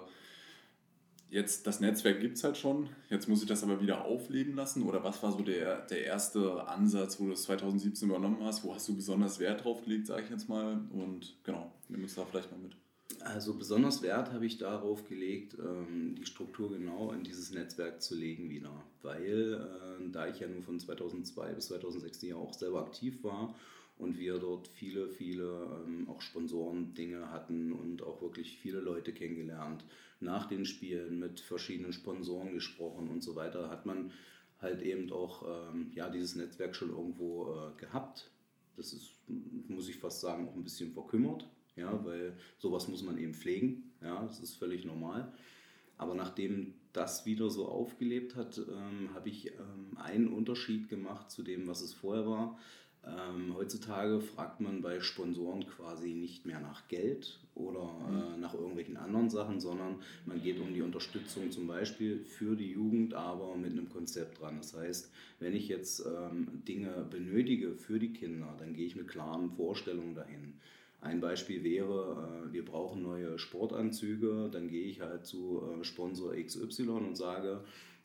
[1.30, 4.84] jetzt das Netzwerk gibt es halt schon, jetzt muss ich das aber wieder aufleben lassen?
[4.84, 8.64] Oder was war so der, der erste Ansatz, wo du das 2017 übernommen hast?
[8.64, 10.82] Wo hast du besonders Wert drauf gelegt, sage ich jetzt mal?
[10.92, 12.76] Und genau, nimm uns da vielleicht mal mit.
[13.20, 18.16] Also besonders Wert habe ich darauf gelegt, ähm, die Struktur genau in dieses Netzwerk zu
[18.16, 18.72] legen wieder,
[19.02, 23.54] weil äh, da ich ja nur von 2002 bis 2006 ja auch selber aktiv war
[24.02, 29.86] und wir dort viele, viele ähm, auch Sponsoren-Dinge hatten und auch wirklich viele Leute kennengelernt.
[30.20, 34.12] Nach den Spielen mit verschiedenen Sponsoren gesprochen und so weiter, hat man
[34.60, 38.32] halt eben auch ähm, ja, dieses Netzwerk schon irgendwo äh, gehabt.
[38.76, 39.12] Das ist,
[39.68, 43.92] muss ich fast sagen, auch ein bisschen verkümmert, ja, weil sowas muss man eben pflegen,
[44.02, 45.32] ja, das ist völlig normal.
[45.98, 51.44] Aber nachdem das wieder so aufgelebt hat, ähm, habe ich ähm, einen Unterschied gemacht zu
[51.44, 52.58] dem, was es vorher war.
[53.04, 58.96] Ähm, heutzutage fragt man bei Sponsoren quasi nicht mehr nach Geld oder äh, nach irgendwelchen
[58.96, 59.96] anderen Sachen, sondern
[60.28, 64.58] man geht um die Unterstützung zum Beispiel für die Jugend, aber mit einem Konzept dran.
[64.58, 69.08] Das heißt, wenn ich jetzt ähm, Dinge benötige für die Kinder, dann gehe ich mit
[69.08, 70.54] klaren Vorstellungen dahin.
[71.02, 76.36] Ein Beispiel wäre, äh, wir brauchen neue Sportanzüge, dann gehe ich halt zu äh, Sponsor
[76.36, 77.64] XY und sage,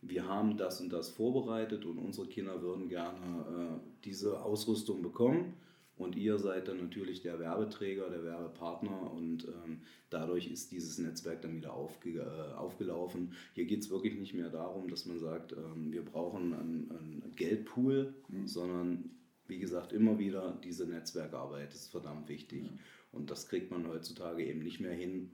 [0.09, 5.55] wir haben das und das vorbereitet und unsere Kinder würden gerne äh, diese Ausrüstung bekommen.
[5.97, 11.41] Und ihr seid dann natürlich der Werbeträger, der Werbepartner und ähm, dadurch ist dieses Netzwerk
[11.41, 13.33] dann wieder aufge äh, aufgelaufen.
[13.55, 17.33] Hier geht es wirklich nicht mehr darum, dass man sagt, ähm, wir brauchen einen, einen
[17.35, 18.47] Geldpool, mhm.
[18.47, 19.11] sondern
[19.49, 22.65] wie gesagt immer wieder diese Netzwerkarbeit ist verdammt wichtig.
[22.65, 22.79] Mhm.
[23.13, 25.31] Und das kriegt man heutzutage eben nicht mehr hin,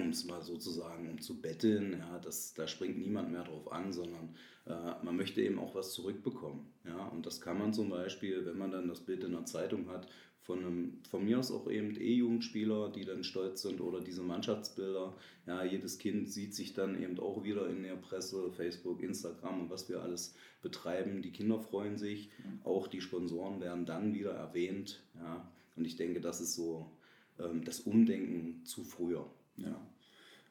[0.00, 3.92] um es mal sozusagen um zu betteln, ja, das, da springt niemand mehr drauf an,
[3.92, 4.34] sondern
[4.66, 6.66] äh, man möchte eben auch was zurückbekommen.
[6.84, 9.88] Ja, und das kann man zum Beispiel, wenn man dann das Bild in der Zeitung
[9.88, 10.08] hat,
[10.46, 15.16] von, einem, von mir aus auch eben E-Jugendspieler, die dann stolz sind oder diese Mannschaftsbilder.
[15.46, 19.70] Ja, jedes Kind sieht sich dann eben auch wieder in der Presse, Facebook, Instagram und
[19.70, 21.20] was wir alles betreiben.
[21.20, 22.30] Die Kinder freuen sich,
[22.62, 25.02] auch die Sponsoren werden dann wieder erwähnt.
[25.16, 26.92] Ja, und ich denke, das ist so
[27.40, 29.28] ähm, das Umdenken zu früher.
[29.56, 29.80] Ja.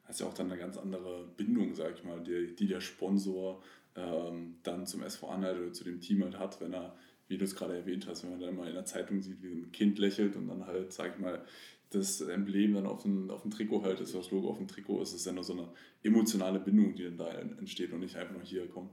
[0.07, 2.81] Das ist ja auch dann eine ganz andere Bindung, sag ich mal, die, die der
[2.81, 3.61] Sponsor
[3.95, 6.95] ähm, dann zum SV Anhalt oder zu dem Team halt hat, wenn er,
[7.27, 9.53] wie du es gerade erwähnt hast, wenn man dann mal in der Zeitung sieht, wie
[9.53, 11.43] ein Kind lächelt und dann halt, sag ich mal,
[11.89, 15.01] das Emblem dann auf dem, auf dem Trikot halt ist, das Logo auf dem Trikot
[15.01, 15.67] ist, ist dann nur so eine
[16.03, 18.89] emotionale Bindung, die dann da entsteht und nicht einfach nur hier, komm,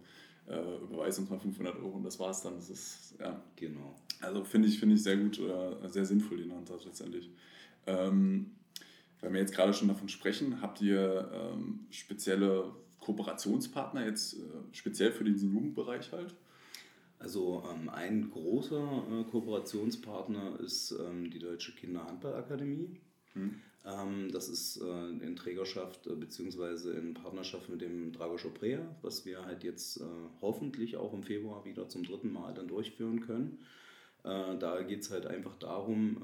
[0.46, 2.56] äh, überweis uns mal 500 Euro und das war's dann.
[2.56, 3.42] Das ist, ja.
[3.56, 3.96] Genau.
[4.20, 7.30] Also finde ich, find ich sehr gut oder sehr sinnvoll, den Ansatz letztendlich.
[7.86, 8.52] Ähm,
[9.22, 14.38] wenn wir jetzt gerade schon davon sprechen, habt ihr ähm, spezielle Kooperationspartner jetzt äh,
[14.72, 16.34] speziell für diesen Jugendbereich halt?
[17.18, 23.00] Also ähm, ein großer äh, Kooperationspartner ist ähm, die Deutsche Kinderhandballakademie.
[23.34, 23.60] Hm.
[23.84, 26.90] Ähm, das ist äh, in Trägerschaft äh, bzw.
[26.90, 30.04] in Partnerschaft mit dem Dragoscher Prea, was wir halt jetzt äh,
[30.40, 33.58] hoffentlich auch im Februar wieder zum dritten Mal dann durchführen können.
[34.24, 36.16] Äh, da geht es halt einfach darum,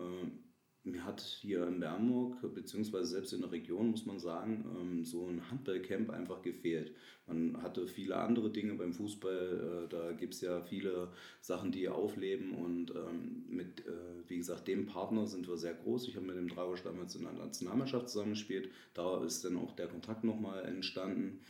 [0.84, 5.26] mir hat hier in Bernburg, beziehungsweise selbst in der Region, muss man sagen, ähm, so
[5.26, 6.94] ein Handballcamp einfach gefehlt.
[7.26, 11.08] Man hatte viele andere Dinge beim Fußball, äh, da gibt es ja viele
[11.40, 13.92] Sachen, die aufleben und ähm, mit, äh,
[14.28, 16.08] wie gesagt, dem Partner sind wir sehr groß.
[16.08, 19.88] Ich habe mit dem Dragosch damals in der Nationalmannschaft zusammengespielt, da ist dann auch der
[19.88, 21.40] Kontakt nochmal entstanden.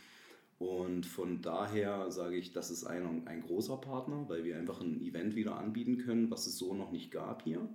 [0.57, 4.99] Und von daher sage ich, das ist ein, ein großer Partner, weil wir einfach ein
[4.99, 7.69] Event wieder anbieten können, was es so noch nicht gab hier.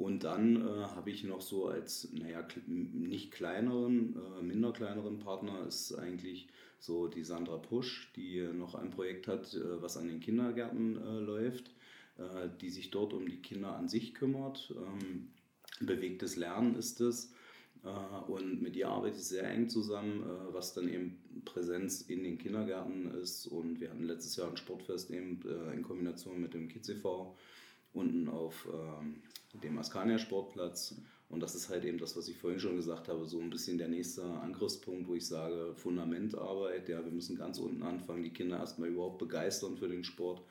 [0.00, 5.66] Und dann äh, habe ich noch so als, naja, nicht kleineren, äh, minder kleineren Partner
[5.66, 10.20] ist eigentlich so die Sandra Pusch, die noch ein Projekt hat, äh, was an den
[10.20, 11.68] Kindergärten äh, läuft,
[12.16, 14.74] äh, die sich dort um die Kinder an sich kümmert.
[14.74, 15.28] Ähm,
[15.80, 17.34] bewegtes Lernen ist es.
[17.84, 22.38] Äh, und mit ihr arbeite ich sehr eng zusammen, was dann eben Präsenz in den
[22.38, 23.48] Kindergärten ist.
[23.48, 25.42] Und wir hatten letztes Jahr ein Sportfest eben
[25.74, 27.36] in Kombination mit dem Kids e.V.
[27.92, 29.22] unten auf ähm,
[29.62, 30.96] dem Askania Sportplatz.
[31.28, 33.78] Und das ist halt eben das, was ich vorhin schon gesagt habe, so ein bisschen
[33.78, 38.58] der nächste Angriffspunkt, wo ich sage, Fundamentarbeit, ja, wir müssen ganz unten anfangen, die Kinder
[38.58, 40.42] erstmal überhaupt begeistern für den Sport.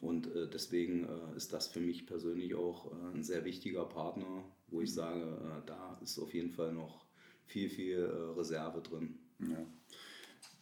[0.00, 4.44] Und äh, deswegen äh, ist das für mich persönlich auch äh, ein sehr wichtiger Partner,
[4.68, 7.06] wo ich sage, äh, da ist auf jeden Fall noch
[7.46, 9.18] viel, viel äh, Reserve drin.
[9.38, 9.64] Ja.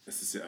[0.05, 0.43] Es ist ja,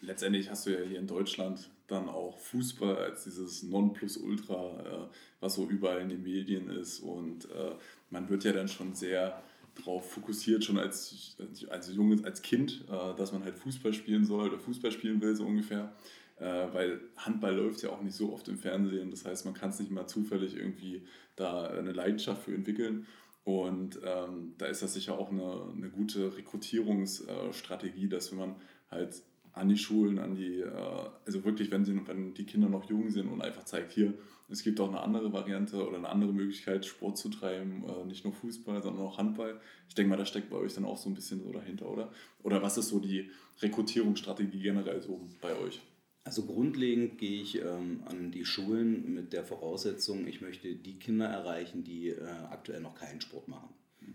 [0.00, 5.54] letztendlich hast du ja hier in Deutschland dann auch Fußball als dieses Nonplusultra, äh, was
[5.54, 7.00] so überall in den Medien ist.
[7.00, 7.72] Und äh,
[8.10, 9.42] man wird ja dann schon sehr
[9.74, 11.36] darauf fokussiert, schon als,
[11.68, 15.34] als junges, als Kind, äh, dass man halt Fußball spielen soll oder Fußball spielen will,
[15.34, 15.92] so ungefähr.
[16.38, 19.10] Äh, weil Handball läuft ja auch nicht so oft im Fernsehen.
[19.10, 21.02] Das heißt, man kann es nicht mal zufällig irgendwie
[21.36, 23.06] da eine Leidenschaft für entwickeln.
[23.44, 28.54] Und ähm, da ist das sicher auch eine, eine gute Rekrutierungsstrategie, dass wenn man
[28.90, 29.22] halt
[29.52, 33.10] an die Schulen, an die, äh, also wirklich, wenn, sie, wenn die Kinder noch jung
[33.10, 34.14] sind und einfach zeigt, hier,
[34.48, 38.24] es gibt auch eine andere Variante oder eine andere Möglichkeit, Sport zu treiben, äh, nicht
[38.24, 39.60] nur Fußball, sondern auch Handball.
[39.88, 42.12] Ich denke mal, das steckt bei euch dann auch so ein bisschen so dahinter, oder?
[42.42, 45.80] Oder was ist so die Rekrutierungsstrategie generell so bei euch?
[46.24, 51.26] Also grundlegend gehe ich ähm, an die Schulen mit der Voraussetzung, ich möchte die Kinder
[51.26, 53.68] erreichen, die äh, aktuell noch keinen Sport machen.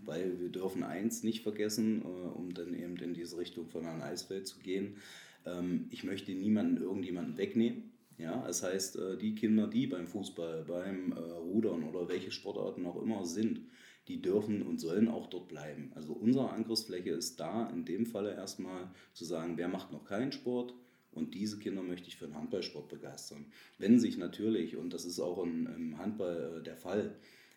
[0.04, 4.02] Weil wir dürfen eins nicht vergessen, äh, um dann eben in diese Richtung von einem
[4.02, 4.98] Eisfeld zu gehen.
[5.46, 7.92] Ähm, ich möchte niemanden irgendjemanden wegnehmen.
[8.18, 12.86] Ja, das heißt, äh, die Kinder, die beim Fußball, beim äh, Rudern oder welche Sportarten
[12.86, 13.62] auch immer sind,
[14.08, 15.92] die dürfen und sollen auch dort bleiben.
[15.96, 20.32] Also unsere Angriffsfläche ist da in dem Falle erstmal zu sagen, wer macht noch keinen
[20.32, 20.74] Sport,
[21.16, 23.46] und diese Kinder möchte ich für den Handballsport begeistern.
[23.78, 27.16] Wenn sich natürlich, und das ist auch im Handball der Fall,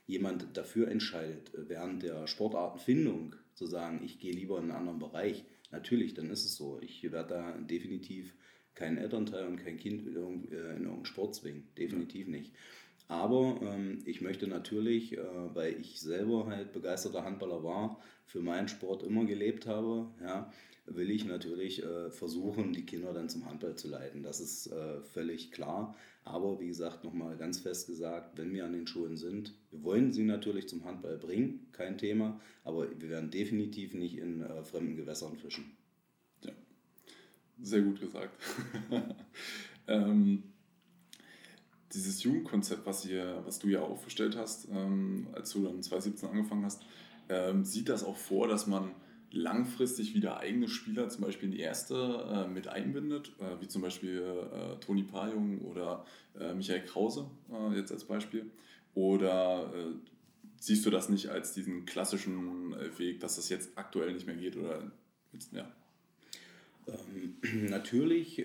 [0.08, 5.44] jemand dafür entscheidet, während der Sportartenfindung zu sagen, ich gehe lieber in einen anderen Bereich,
[5.70, 6.80] natürlich, dann ist es so.
[6.80, 8.34] Ich werde da definitiv
[8.74, 11.68] keinen Elternteil und kein Kind in irgendeinen Sport zwingen.
[11.76, 12.52] Definitiv nicht.
[13.08, 15.20] Aber ähm, ich möchte natürlich, äh,
[15.54, 20.52] weil ich selber halt begeisterter Handballer war, für meinen Sport immer gelebt habe, ja,
[20.86, 24.22] will ich natürlich äh, versuchen, die Kinder dann zum Handball zu leiten.
[24.22, 25.96] Das ist äh, völlig klar.
[26.28, 30.12] Aber wie gesagt, nochmal ganz fest gesagt, wenn wir an den Schulen sind, wir wollen
[30.12, 34.96] sie natürlich zum Handball bringen, kein Thema, aber wir werden definitiv nicht in äh, fremden
[34.96, 35.72] Gewässern fischen.
[36.44, 36.52] Ja,
[37.62, 38.38] sehr gut gesagt.
[39.88, 40.42] ähm,
[41.92, 46.64] dieses Jugendkonzept, was, ihr, was du ja aufgestellt hast, ähm, als du dann 2017 angefangen
[46.64, 46.82] hast,
[47.30, 48.90] ähm, sieht das auch vor, dass man
[49.30, 53.82] langfristig wieder eigene Spieler zum Beispiel in die erste äh, mit einbindet, äh, wie zum
[53.82, 56.04] Beispiel äh, Toni Pajung oder
[56.38, 58.50] äh, Michael Krause äh, jetzt als Beispiel?
[58.94, 59.94] Oder äh,
[60.58, 64.56] siehst du das nicht als diesen klassischen Weg, dass das jetzt aktuell nicht mehr geht?
[64.56, 64.90] Oder
[65.52, 65.70] ja?
[66.86, 67.36] Ähm,
[67.70, 68.40] natürlich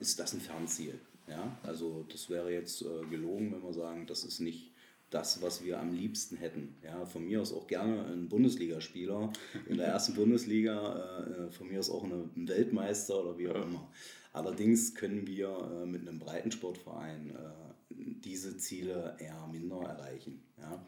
[0.00, 1.00] ist das ein Fernziel.
[1.28, 1.58] Ja?
[1.62, 4.70] Also das wäre jetzt gelogen, wenn wir sagen, das ist nicht
[5.10, 6.76] das, was wir am liebsten hätten.
[6.82, 9.32] Ja, von mir aus auch gerne ein Bundesligaspieler
[9.68, 13.88] in der ersten Bundesliga, äh, von mir aus auch ein Weltmeister oder wie auch immer.
[14.32, 20.42] Allerdings können wir äh, mit einem Breitensportverein äh, diese Ziele eher minder erreichen.
[20.58, 20.84] Ja.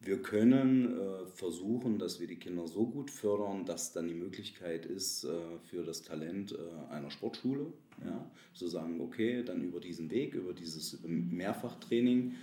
[0.00, 4.84] Wir können äh, versuchen, dass wir die Kinder so gut fördern, dass dann die Möglichkeit
[4.84, 7.72] ist äh, für das Talent äh, einer Sportschule,
[8.04, 12.34] ja, zu sagen, okay, dann über diesen Weg, über dieses Mehrfachtraining,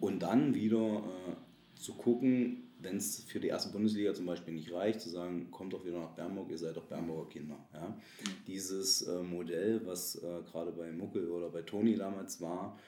[0.00, 4.72] und dann wieder äh, zu gucken, wenn es für die erste Bundesliga zum Beispiel nicht
[4.72, 7.56] reicht, zu sagen, kommt doch wieder nach Bernburg, ihr seid doch Bernburger Kinder.
[7.72, 7.96] Ja?
[8.46, 12.78] Dieses äh, Modell, was äh, gerade bei Muckel oder bei Toni damals war,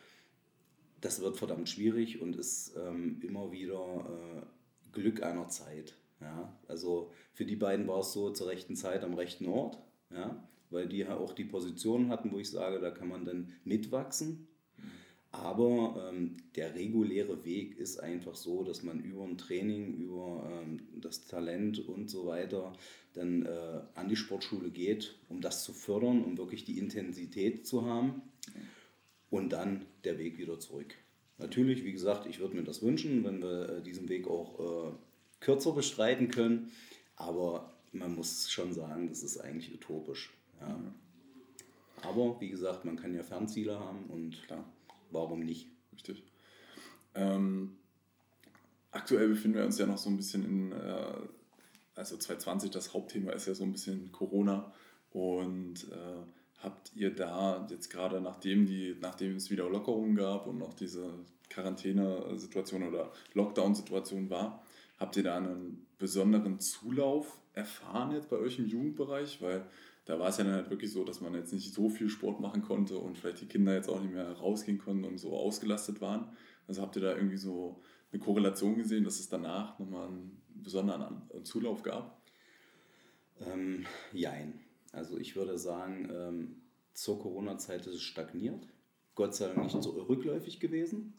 [1.00, 5.96] das wird verdammt schwierig und ist ähm, immer wieder äh, Glück einer Zeit.
[6.20, 6.56] Ja?
[6.68, 9.78] Also für die beiden war es so zur rechten Zeit am rechten Ort,
[10.12, 10.48] ja?
[10.70, 14.46] weil die auch die Position hatten, wo ich sage, da kann man dann mitwachsen
[15.32, 20.80] aber ähm, der reguläre Weg ist einfach so, dass man über ein Training, über ähm,
[21.00, 22.72] das Talent und so weiter
[23.12, 27.86] dann äh, an die Sportschule geht, um das zu fördern, um wirklich die Intensität zu
[27.86, 28.22] haben
[29.30, 30.94] und dann der Weg wieder zurück.
[31.38, 34.92] Natürlich, wie gesagt, ich würde mir das wünschen, wenn wir äh, diesen Weg auch äh,
[35.38, 36.72] kürzer bestreiten können,
[37.14, 40.32] aber man muss schon sagen, das ist eigentlich utopisch.
[40.60, 40.78] Ja.
[42.02, 44.64] Aber wie gesagt, man kann ja Fernziele haben und klar
[45.10, 45.68] warum nicht?
[45.92, 46.22] Richtig.
[47.14, 47.76] Ähm,
[48.90, 51.14] aktuell befinden wir uns ja noch so ein bisschen in, äh,
[51.94, 54.72] also 2020, das Hauptthema ist ja so ein bisschen Corona.
[55.12, 56.22] Und äh,
[56.62, 61.12] habt ihr da jetzt gerade, nachdem, die, nachdem es wieder Lockerungen gab und noch diese
[61.48, 64.64] Quarantänesituation oder Lockdown-Situation war,
[64.98, 69.42] habt ihr da einen besonderen Zulauf erfahren jetzt bei euch im Jugendbereich?
[69.42, 69.66] Weil
[70.10, 72.40] da war es ja dann halt wirklich so, dass man jetzt nicht so viel Sport
[72.40, 76.00] machen konnte und vielleicht die Kinder jetzt auch nicht mehr rausgehen konnten und so ausgelastet
[76.00, 76.36] waren.
[76.66, 81.22] Also habt ihr da irgendwie so eine Korrelation gesehen, dass es danach nochmal einen besonderen
[81.44, 82.20] Zulauf gab?
[83.40, 84.58] Ähm, jein.
[84.90, 86.56] Also ich würde sagen, ähm,
[86.92, 88.66] zur Corona-Zeit ist es stagniert.
[89.14, 91.14] Gott sei Dank nicht so rückläufig gewesen.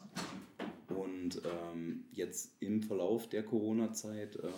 [0.90, 4.48] Und ähm, jetzt im Verlauf der Corona-Zeit äh,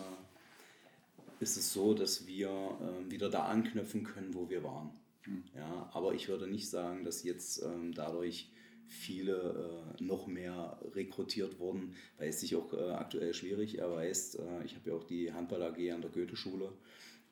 [1.44, 4.90] ist es so, dass wir äh, wieder da anknüpfen können, wo wir waren.
[5.26, 5.44] Mhm.
[5.54, 8.50] Ja, aber ich würde nicht sagen, dass jetzt ähm, dadurch
[8.87, 14.38] viele äh, noch mehr rekrutiert wurden, weil es sich auch äh, aktuell schwierig erweist.
[14.38, 16.72] Äh, ich habe ja auch die Handball AG an der Goethe-Schule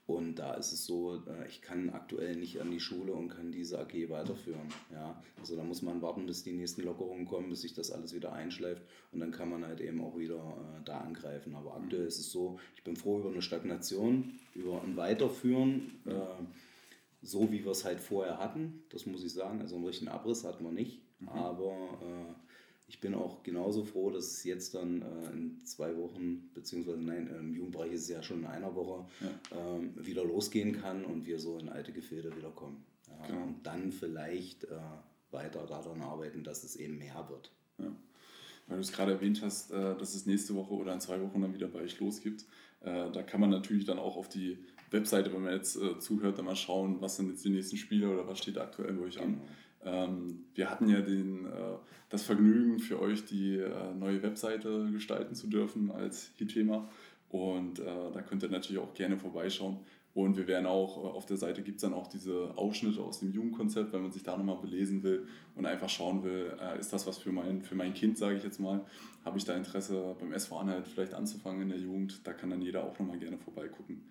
[0.07, 3.53] und da ist es so, äh, ich kann aktuell nicht an die Schule und kann
[3.53, 4.69] diese AG weiterführen.
[4.93, 5.23] Ja?
[5.38, 8.33] Also da muss man warten, bis die nächsten Lockerungen kommen, bis sich das alles wieder
[8.33, 11.55] einschleift und dann kann man halt eben auch wieder äh, da angreifen.
[11.55, 16.01] Aber aktuell ist es so, ich bin froh über eine Stagnation, über ein Weiterführen.
[16.05, 16.45] Äh,
[17.25, 19.61] so wie wir es halt vorher hatten, das muss ich sagen.
[19.61, 21.01] Also einen richtigen Abriss hatten wir nicht.
[21.21, 21.29] Mhm.
[21.29, 22.52] Aber äh,
[22.92, 27.26] ich bin auch genauso froh, dass es jetzt dann äh, in zwei Wochen, beziehungsweise nein,
[27.40, 29.76] im Jugendbereich ist es ja schon in einer Woche, ja.
[29.76, 32.85] ähm, wieder losgehen kann und wir so in alte Gefilde wiederkommen.
[33.09, 33.44] Ja, genau.
[33.44, 34.76] Und dann vielleicht äh,
[35.31, 37.50] weiter daran arbeiten, dass es eben mehr wird.
[37.78, 37.87] Ja.
[38.66, 41.40] Weil du es gerade erwähnt hast, äh, dass es nächste Woche oder in zwei Wochen
[41.40, 42.44] dann wieder bei euch losgibt.
[42.83, 44.59] Äh, da kann man natürlich dann auch auf die
[44.90, 48.11] Webseite, wenn man jetzt äh, zuhört, dann mal schauen, was sind jetzt die nächsten Spiele
[48.11, 49.33] oder was steht aktuell bei euch an.
[49.33, 49.42] Genau.
[49.42, 49.48] Ähm,
[49.85, 51.77] wir hatten ja den, äh,
[52.09, 56.88] das Vergnügen für euch, die äh, neue Webseite gestalten zu dürfen als HITEMA.
[57.29, 59.79] Und äh, da könnt ihr natürlich auch gerne vorbeischauen.
[60.14, 63.33] Und wir werden auch, auf der Seite gibt es dann auch diese Ausschnitte aus dem
[63.33, 67.16] Jugendkonzept, wenn man sich da nochmal belesen will und einfach schauen will, ist das was
[67.16, 68.85] für mein, für mein Kind, sage ich jetzt mal.
[69.25, 72.27] Habe ich da Interesse, beim SV Anhalt vielleicht anzufangen in der Jugend?
[72.27, 74.03] Da kann dann jeder auch nochmal gerne vorbeigucken.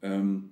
[0.00, 0.48] Ähm,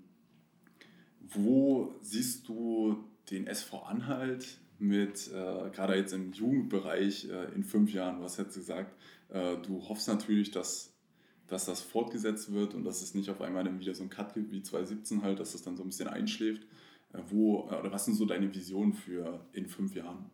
[1.23, 7.93] wo siehst du den SV Anhalt mit, äh, gerade jetzt im Jugendbereich äh, in fünf
[7.93, 8.95] Jahren, was hast du gesagt,
[9.31, 10.95] äh, du hoffst natürlich, dass,
[11.47, 14.35] dass das fortgesetzt wird und dass es nicht auf einmal dann wieder so ein Cut
[14.35, 16.67] gibt wie 2017 halt, dass es dann so ein bisschen einschläft.
[17.12, 20.31] Äh, wo, äh, oder was sind so deine Visionen für in fünf Jahren?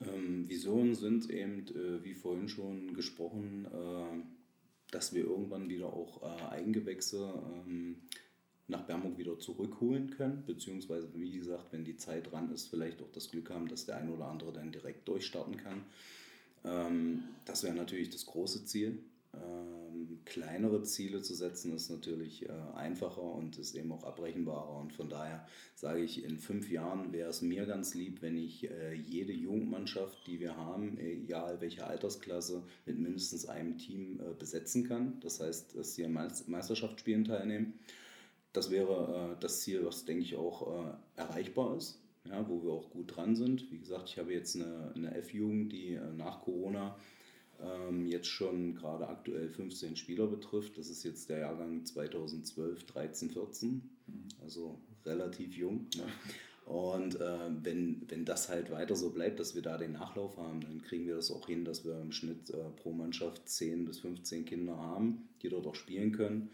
[0.00, 3.66] Ähm, Visionen sind eben, äh, wie vorhin schon gesprochen,
[4.92, 7.96] dass wir irgendwann wieder auch Eigengewächse ähm,
[8.68, 13.10] nach Bernburg wieder zurückholen können, beziehungsweise wie gesagt, wenn die Zeit dran ist, vielleicht auch
[13.12, 15.84] das Glück haben, dass der ein oder andere dann direkt durchstarten kann.
[16.64, 18.98] Ähm, das wäre natürlich das große Ziel.
[19.34, 24.80] Ähm, kleinere Ziele zu setzen ist natürlich äh, einfacher und ist eben auch abrechenbarer.
[24.80, 28.68] Und von daher sage ich, in fünf Jahren wäre es mir ganz lieb, wenn ich
[28.68, 34.88] äh, jede Jugendmannschaft, die wir haben, egal welche Altersklasse, mit mindestens einem Team äh, besetzen
[34.88, 35.20] kann.
[35.20, 36.12] Das heißt, dass sie an
[36.46, 37.74] Meisterschaftsspielen teilnehmen
[38.56, 42.72] das wäre äh, das Ziel, was, denke ich, auch äh, erreichbar ist, ja, wo wir
[42.72, 43.70] auch gut dran sind.
[43.70, 46.96] Wie gesagt, ich habe jetzt eine, eine F-Jugend, die äh, nach Corona
[47.60, 50.78] ähm, jetzt schon gerade aktuell 15 Spieler betrifft.
[50.78, 53.82] Das ist jetzt der Jahrgang 2012, 13, 14,
[54.42, 55.86] also relativ jung.
[55.96, 56.04] Ne?
[56.64, 60.60] Und äh, wenn, wenn das halt weiter so bleibt, dass wir da den Nachlauf haben,
[60.62, 64.00] dann kriegen wir das auch hin, dass wir im Schnitt äh, pro Mannschaft 10 bis
[64.00, 66.50] 15 Kinder haben, die dort auch spielen können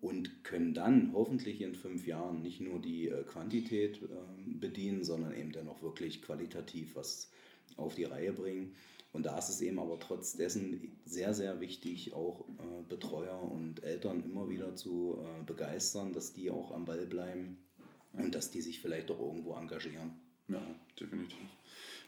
[0.00, 4.06] und können dann hoffentlich in fünf Jahren nicht nur die äh, Quantität äh,
[4.46, 7.30] bedienen, sondern eben dann auch wirklich qualitativ was
[7.76, 8.74] auf die Reihe bringen.
[9.12, 13.82] Und da ist es eben aber trotz dessen sehr, sehr wichtig, auch äh, Betreuer und
[13.82, 17.58] Eltern immer wieder zu äh, begeistern, dass die auch am Ball bleiben
[18.12, 20.12] und dass die sich vielleicht auch irgendwo engagieren.
[20.48, 20.62] Ja,
[20.98, 21.38] definitiv.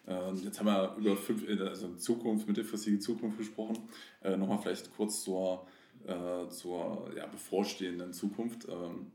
[0.07, 3.79] Ähm, jetzt haben wir über fünf, also Zukunft, mittelfristige Zukunft gesprochen.
[4.23, 5.67] Nochmal vielleicht kurz zur
[6.07, 8.67] äh, zur ja, bevorstehenden Zukunft.
[8.69, 9.13] Ähm,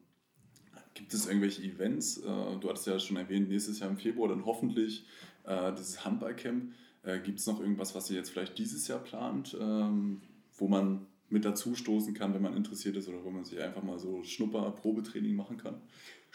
[0.93, 2.17] gibt es irgendwelche Events?
[2.17, 5.05] Äh, du hattest ja schon erwähnt, nächstes Jahr im Februar dann hoffentlich
[5.43, 6.73] äh, dieses Handballcamp.
[7.03, 10.21] Äh, gibt es noch irgendwas, was ihr jetzt vielleicht dieses Jahr plant, ähm,
[10.57, 13.83] wo man mit dazu stoßen kann, wenn man interessiert ist oder wo man sich einfach
[13.83, 15.81] mal so Schnupper-Probetraining machen kann?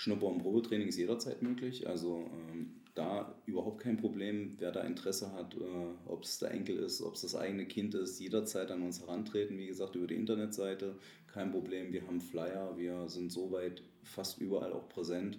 [0.00, 1.86] Schnupper- und Probetraining ist jederzeit möglich.
[1.86, 4.54] Also ähm, da überhaupt kein Problem.
[4.56, 7.94] Wer da Interesse hat, äh, ob es der Enkel ist, ob es das eigene Kind
[7.94, 9.58] ist, jederzeit an uns herantreten.
[9.58, 11.92] Wie gesagt, über die Internetseite, kein Problem.
[11.92, 15.38] Wir haben Flyer, wir sind soweit fast überall auch präsent,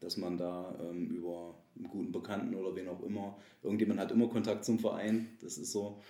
[0.00, 4.28] dass man da ähm, über einen guten Bekannten oder wen auch immer, irgendjemand hat immer
[4.28, 6.02] Kontakt zum Verein, das ist so.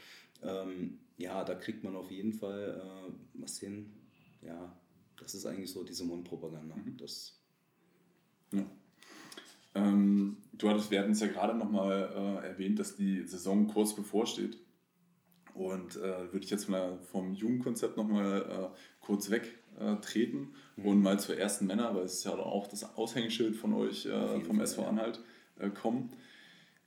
[0.43, 3.93] Ähm, ja, da kriegt man auf jeden Fall äh, was hin.
[4.45, 4.77] Ja,
[5.21, 6.75] das ist eigentlich so diese Mundpropaganda.
[6.75, 6.97] Mhm.
[6.97, 7.42] Das,
[8.53, 8.65] ja.
[9.75, 13.95] Ähm, du hattest, wir hatten es ja gerade nochmal äh, erwähnt, dass die Saison kurz
[13.95, 14.59] bevorsteht.
[15.55, 20.87] Und äh, würde ich jetzt mal vom Jugendkonzept nochmal äh, kurz wegtreten äh, mhm.
[20.87, 24.41] und mal zur ersten Männer, weil es ist ja auch das Aushängeschild von euch äh,
[24.41, 25.21] vom SV Anhalt
[25.59, 26.11] äh, kommen.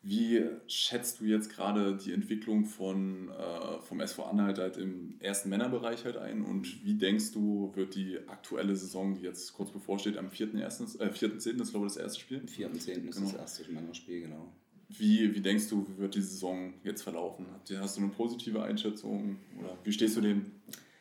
[0.07, 5.49] Wie schätzt du jetzt gerade die Entwicklung von, äh, vom SV Anhalt halt im ersten
[5.49, 10.17] Männerbereich halt ein und wie denkst du, wird die aktuelle Saison, die jetzt kurz bevorsteht,
[10.17, 11.01] am 4.10.
[11.01, 11.35] Äh, 4.
[11.37, 12.37] ist glaube ich das erste Spiel?
[12.37, 12.93] Am 4.10.
[12.93, 13.09] Genau.
[13.09, 14.53] ist das erste Männerspiel, genau.
[14.89, 17.47] Wie, wie denkst du, wird die Saison jetzt verlaufen?
[17.79, 20.51] Hast du eine positive Einschätzung oder wie stehst du dem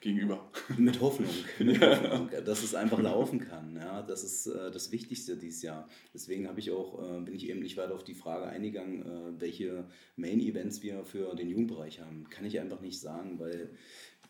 [0.05, 0.49] gegenüber.
[0.79, 1.31] Mit Hoffnung.
[1.59, 3.77] Mit Hoffnung dass es einfach laufen kann.
[3.77, 5.89] Ja, das ist äh, das Wichtigste dieses Jahr.
[6.13, 9.41] Deswegen habe ich auch, äh, bin ich eben nicht weiter auf die Frage eingegangen, äh,
[9.41, 9.85] welche
[10.17, 12.29] Main-Events wir für den Jugendbereich haben.
[12.31, 13.71] Kann ich einfach nicht sagen, weil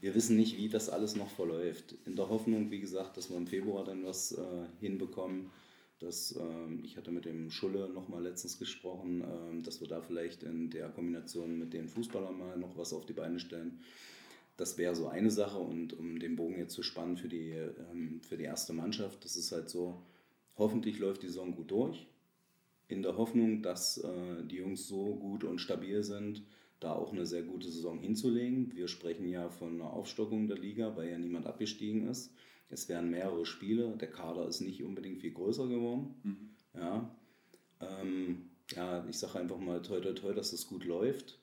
[0.00, 1.96] wir wissen nicht, wie das alles noch verläuft.
[2.06, 5.50] In der Hoffnung, wie gesagt, dass wir im Februar dann was äh, hinbekommen.
[5.98, 10.02] Das, ähm, ich hatte mit dem Schulle noch mal letztens gesprochen, ähm, dass wir da
[10.02, 13.80] vielleicht in der Kombination mit den Fußballern mal noch was auf die Beine stellen.
[14.56, 18.20] Das wäre so eine Sache und um den Bogen jetzt zu spannen für die, ähm,
[18.22, 20.02] für die erste Mannschaft, das ist halt so,
[20.56, 22.06] hoffentlich läuft die Saison gut durch.
[22.86, 26.42] In der Hoffnung, dass äh, die Jungs so gut und stabil sind,
[26.80, 28.74] da auch eine sehr gute Saison hinzulegen.
[28.76, 32.32] Wir sprechen ja von einer Aufstockung der Liga, weil ja niemand abgestiegen ist.
[32.68, 36.14] Es werden mehrere Spiele, der Kader ist nicht unbedingt viel größer geworden.
[36.22, 36.50] Mhm.
[36.74, 37.16] Ja,
[37.80, 41.38] ähm, ja, ich sage einfach mal toi toi toi, dass das gut läuft.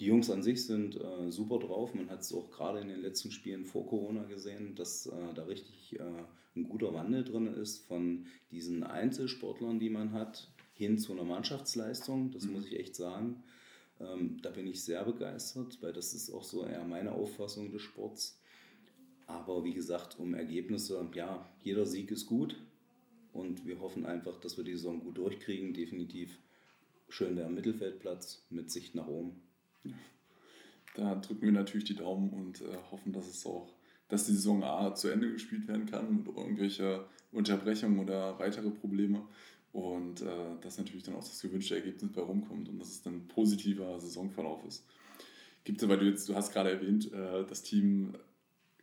[0.00, 1.94] Die Jungs an sich sind äh, super drauf.
[1.94, 5.44] Man hat es auch gerade in den letzten Spielen vor Corona gesehen, dass äh, da
[5.44, 6.24] richtig äh,
[6.56, 12.32] ein guter Wandel drin ist von diesen Einzelsportlern, die man hat, hin zu einer Mannschaftsleistung.
[12.32, 12.54] Das mhm.
[12.54, 13.44] muss ich echt sagen.
[14.00, 17.82] Ähm, da bin ich sehr begeistert, weil das ist auch so eher meine Auffassung des
[17.82, 18.40] Sports.
[19.26, 22.60] Aber wie gesagt, um Ergebnisse, ja, jeder Sieg ist gut.
[23.32, 25.72] Und wir hoffen einfach, dass wir die Saison gut durchkriegen.
[25.72, 26.38] Definitiv
[27.08, 29.43] schön der Mittelfeldplatz mit Sicht nach oben.
[30.94, 33.72] Da drücken wir natürlich die Daumen und äh, hoffen, dass es auch,
[34.08, 39.22] dass die Saison A zu Ende gespielt werden kann mit irgendwelcher Unterbrechungen oder weitere Probleme
[39.72, 40.26] und äh,
[40.60, 43.98] dass natürlich dann auch das gewünschte Ergebnis bei rumkommt und dass es dann ein positiver
[43.98, 44.86] Saisonverlauf ist.
[45.64, 48.14] Gibt es, weil du jetzt, du hast gerade erwähnt, äh, das Team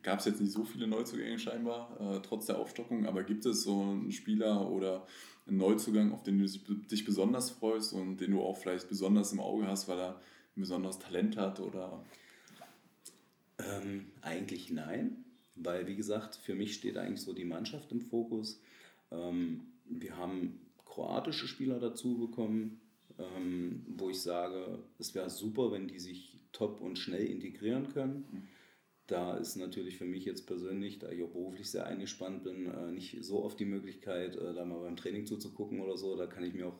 [0.02, 3.62] gab es jetzt nicht so viele Neuzugänge scheinbar, äh, trotz der Aufstockung, aber gibt es
[3.62, 5.06] so einen Spieler oder
[5.46, 9.40] einen Neuzugang, auf den du dich besonders freust und den du auch vielleicht besonders im
[9.40, 10.20] Auge hast, weil er
[10.56, 12.04] ein besonderes Talent hat oder?
[13.58, 15.24] Ähm, eigentlich nein,
[15.54, 18.60] weil wie gesagt, für mich steht eigentlich so die Mannschaft im Fokus.
[19.10, 22.80] Ähm, wir haben kroatische Spieler dazu bekommen,
[23.18, 28.24] ähm, wo ich sage, es wäre super, wenn die sich top und schnell integrieren können.
[28.30, 28.48] Mhm.
[29.06, 32.92] Da ist natürlich für mich jetzt persönlich, da ich auch beruflich sehr eingespannt bin, äh,
[32.92, 36.16] nicht so oft die Möglichkeit, äh, da mal beim Training zuzugucken oder so.
[36.16, 36.78] Da kann ich mir auch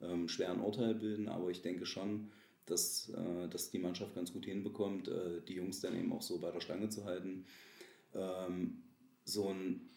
[0.00, 2.30] ähm, schwer ein Urteil bilden, aber ich denke schon,
[2.66, 6.38] dass, äh, dass die Mannschaft ganz gut hinbekommt, äh, die Jungs dann eben auch so
[6.38, 7.44] bei der Stange zu halten.
[8.14, 8.82] Ähm,
[9.24, 9.88] so ein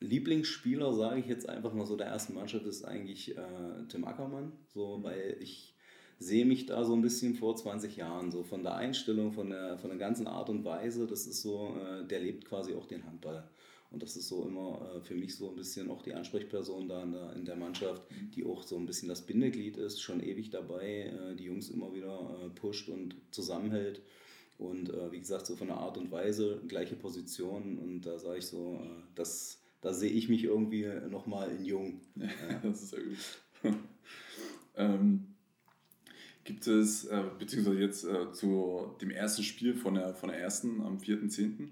[0.00, 4.52] Lieblingsspieler, sage ich jetzt einfach mal so, der ersten Mannschaft ist eigentlich äh, Tim Ackermann,
[4.66, 5.02] so, mhm.
[5.04, 5.74] weil ich
[6.18, 9.78] sehe mich da so ein bisschen vor 20 Jahren, so von der Einstellung, von der,
[9.78, 13.04] von der ganzen Art und Weise, das ist so, äh, der lebt quasi auch den
[13.04, 13.48] Handball.
[13.92, 17.02] Und das ist so immer äh, für mich so ein bisschen auch die Ansprechperson da
[17.02, 18.30] in der, in der Mannschaft, mhm.
[18.30, 21.92] die auch so ein bisschen das Bindeglied ist, schon ewig dabei, äh, die Jungs immer
[21.94, 24.00] wieder äh, pusht und zusammenhält.
[24.58, 27.78] Und wie gesagt, so von der Art und Weise, gleiche Position.
[27.78, 28.80] Und da sage ich so,
[29.16, 32.00] das, da sehe ich mich irgendwie nochmal in Jung.
[32.14, 32.60] Ja.
[32.62, 33.74] das ist sehr gut.
[34.76, 35.32] ähm,
[36.44, 40.80] gibt es, äh, beziehungsweise jetzt äh, zu dem ersten Spiel von der, von der ersten
[40.82, 41.68] am 4.10.,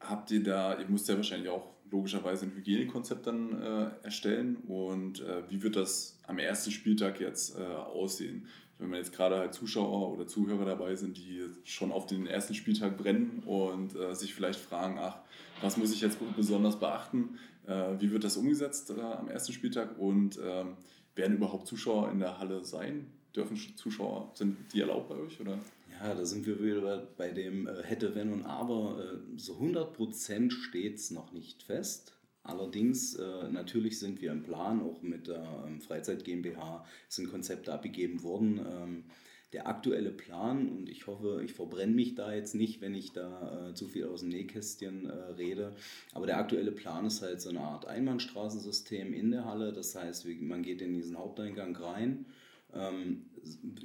[0.00, 5.20] habt ihr da, ihr müsst ja wahrscheinlich auch logischerweise ein Hygienekonzept dann äh, erstellen und
[5.20, 8.46] äh, wie wird das am ersten Spieltag jetzt äh, aussehen?
[8.78, 12.54] Wenn man jetzt gerade halt Zuschauer oder Zuhörer dabei sind, die schon auf den ersten
[12.54, 15.18] Spieltag brennen und äh, sich vielleicht fragen, ach,
[15.60, 17.38] was muss ich jetzt besonders beachten?
[17.66, 20.76] Äh, wie wird das umgesetzt äh, am ersten Spieltag und ähm,
[21.16, 23.08] werden überhaupt Zuschauer in der Halle sein?
[23.34, 25.40] Dürfen Zuschauer, sind die erlaubt bei euch?
[25.40, 25.58] Oder?
[26.00, 29.02] Ja, da sind wir wieder bei dem äh, hätte, wenn und aber.
[29.02, 32.12] Äh, so 100% steht es noch nicht fest.
[32.44, 37.72] Allerdings, äh, natürlich sind wir im Plan, auch mit der ähm, Freizeit GmbH sind Konzepte
[37.72, 38.60] abgegeben worden.
[38.64, 39.04] Ähm,
[39.52, 43.70] der aktuelle Plan, und ich hoffe, ich verbrenne mich da jetzt nicht, wenn ich da
[43.70, 45.74] äh, zu viel aus dem Nähkästchen äh, rede,
[46.12, 49.72] aber der aktuelle Plan ist halt so eine Art Einbahnstraßensystem in der Halle.
[49.72, 52.26] Das heißt, man geht in diesen Haupteingang rein
[52.74, 53.26] ähm,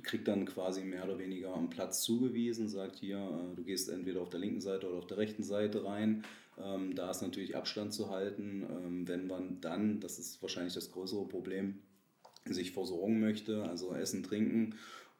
[0.03, 4.21] kriegt dann quasi mehr oder weniger einen Platz zugewiesen, sagt hier, äh, du gehst entweder
[4.21, 6.23] auf der linken Seite oder auf der rechten Seite rein.
[6.57, 8.65] Ähm, da ist natürlich Abstand zu halten.
[8.69, 11.79] Ähm, wenn man dann, das ist wahrscheinlich das größere Problem,
[12.45, 14.75] sich versorgen möchte, also Essen, Trinken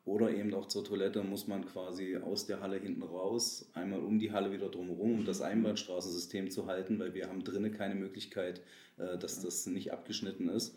[0.05, 4.19] oder eben auch zur Toilette, muss man quasi aus der Halle hinten raus, einmal um
[4.19, 8.61] die Halle wieder drumherum, um das Einbahnstraßensystem zu halten, weil wir haben drinnen keine Möglichkeit,
[8.97, 10.75] äh, dass das nicht abgeschnitten ist.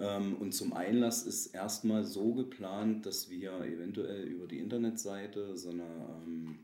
[0.00, 5.70] Ähm, und zum Einlass ist erstmal so geplant, dass wir eventuell über die Internetseite so
[5.70, 6.58] eine ähm,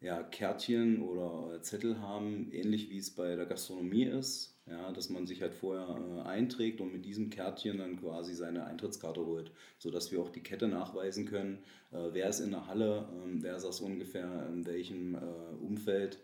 [0.00, 4.52] ja, Kärtchen oder Zettel haben, ähnlich wie es bei der Gastronomie ist.
[4.68, 8.66] Ja, dass man sich halt vorher äh, einträgt und mit diesem Kärtchen dann quasi seine
[8.66, 11.58] Eintrittskarte holt, sodass wir auch die Kette nachweisen können,
[11.92, 15.18] äh, wer ist in der Halle, ähm, wer saß ungefähr in welchem äh,
[15.64, 16.18] Umfeld.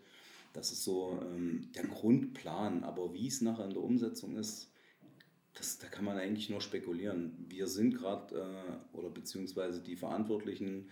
[0.51, 4.72] Das ist so ähm, der Grundplan, aber wie es nachher in der Umsetzung ist,
[5.53, 7.45] das, da kann man eigentlich nur spekulieren.
[7.47, 10.89] Wir sind gerade, äh, oder beziehungsweise die Verantwortlichen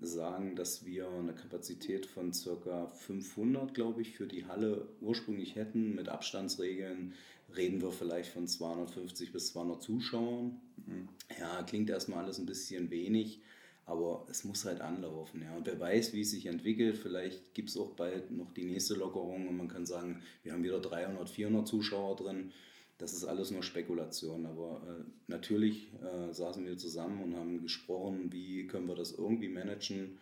[0.00, 2.86] sagen, dass wir eine Kapazität von ca.
[2.88, 5.94] 500, glaube ich, für die Halle ursprünglich hätten.
[5.94, 7.14] Mit Abstandsregeln
[7.56, 10.60] reden wir vielleicht von 250 bis 200 Zuschauern.
[10.76, 11.08] Mhm.
[11.38, 13.42] Ja, klingt erstmal alles ein bisschen wenig,
[13.84, 15.42] aber es muss halt anlaufen.
[15.42, 15.56] Ja.
[15.56, 18.94] Und wer weiß, wie es sich entwickelt, vielleicht gibt es auch bald noch die nächste
[18.94, 22.52] Lockerung und man kann sagen, wir haben wieder 300, 400 Zuschauer drin
[23.00, 24.46] das ist alles nur Spekulation.
[24.46, 29.48] Aber äh, natürlich äh, saßen wir zusammen und haben gesprochen, wie können wir das irgendwie
[29.48, 30.18] managen.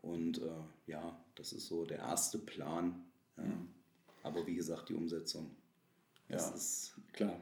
[0.00, 0.50] Und äh,
[0.86, 3.04] ja, das ist so der erste Plan.
[3.36, 3.44] Ja.
[3.44, 3.68] Mhm.
[4.22, 5.50] Aber wie gesagt, die Umsetzung.
[6.28, 7.40] Das ja, ist klar.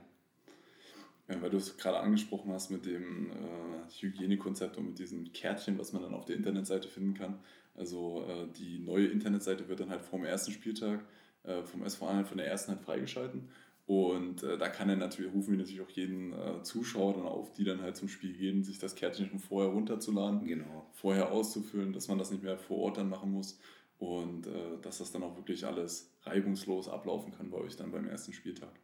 [1.28, 5.78] Ja, weil du es gerade angesprochen hast mit dem äh, Hygienekonzept und mit diesem Kärtchen,
[5.78, 7.40] was man dann auf der Internetseite finden kann.
[7.74, 11.04] Also äh, die neue Internetseite wird dann halt vom ersten Spieltag
[11.42, 13.50] äh, vom SV halt von der ersten halt freigeschalten.
[13.88, 17.54] Und äh, da kann er natürlich, rufen wir natürlich auch jeden äh, Zuschauer dann auf,
[17.54, 20.86] die dann halt zum Spiel gehen, sich das Kärtchen schon vorher runterzuladen, genau.
[20.92, 23.58] vorher auszufüllen, dass man das nicht mehr vor Ort dann machen muss
[23.98, 28.06] und äh, dass das dann auch wirklich alles reibungslos ablaufen kann bei euch dann beim
[28.06, 28.78] ersten Spieltag.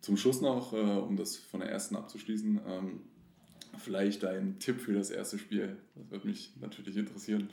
[0.00, 3.00] Zum Schluss noch, äh, um das von der ersten abzuschließen, ähm,
[3.82, 5.76] vielleicht dein Tipp für das erste Spiel.
[5.94, 7.48] Das würde mich natürlich interessieren.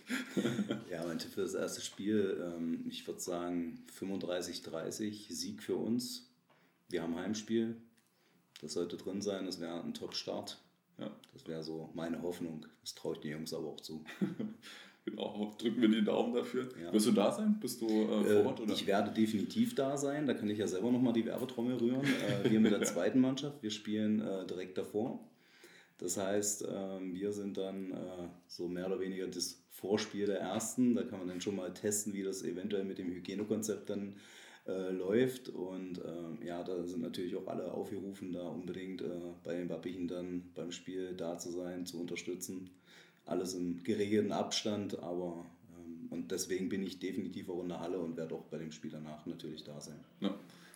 [0.90, 6.30] ja, mein Tipp für das erste Spiel, ähm, ich würde sagen 35-30, Sieg für uns.
[6.88, 7.76] Wir haben Heimspiel.
[8.60, 10.58] Das sollte drin sein, das wäre ein Top-Start.
[10.98, 11.10] Ja.
[11.32, 12.66] Das wäre so meine Hoffnung.
[12.80, 14.04] Das traue ich den Jungs aber auch zu.
[15.04, 16.66] Genau, drücken wir die Daumen dafür.
[16.82, 16.90] Ja.
[16.90, 17.58] Wirst du da sein?
[17.60, 18.60] Bist du äh, vor Ort?
[18.60, 18.72] Oder?
[18.72, 20.26] Ich werde definitiv da sein.
[20.26, 22.00] Da kann ich ja selber nochmal die Werbetrommel rühren.
[22.02, 25.20] Äh, wir mit der zweiten Mannschaft, wir spielen äh, direkt davor.
[26.04, 30.94] Das heißt, ähm, wir sind dann äh, so mehr oder weniger das Vorspiel der ersten.
[30.94, 34.16] Da kann man dann schon mal testen, wie das eventuell mit dem Hygienekonzept dann
[34.66, 35.48] äh, läuft.
[35.48, 39.08] Und äh, ja, da sind natürlich auch alle aufgerufen, da unbedingt äh,
[39.42, 42.68] bei den Wappichen dann beim Spiel da zu sein, zu unterstützen
[43.26, 45.46] alles im geregelten Abstand, aber
[45.78, 48.70] ähm, und deswegen bin ich definitiv auch in der Halle und werde auch bei dem
[48.70, 49.98] Spiel danach natürlich da sein.
[50.20, 50.34] Ja,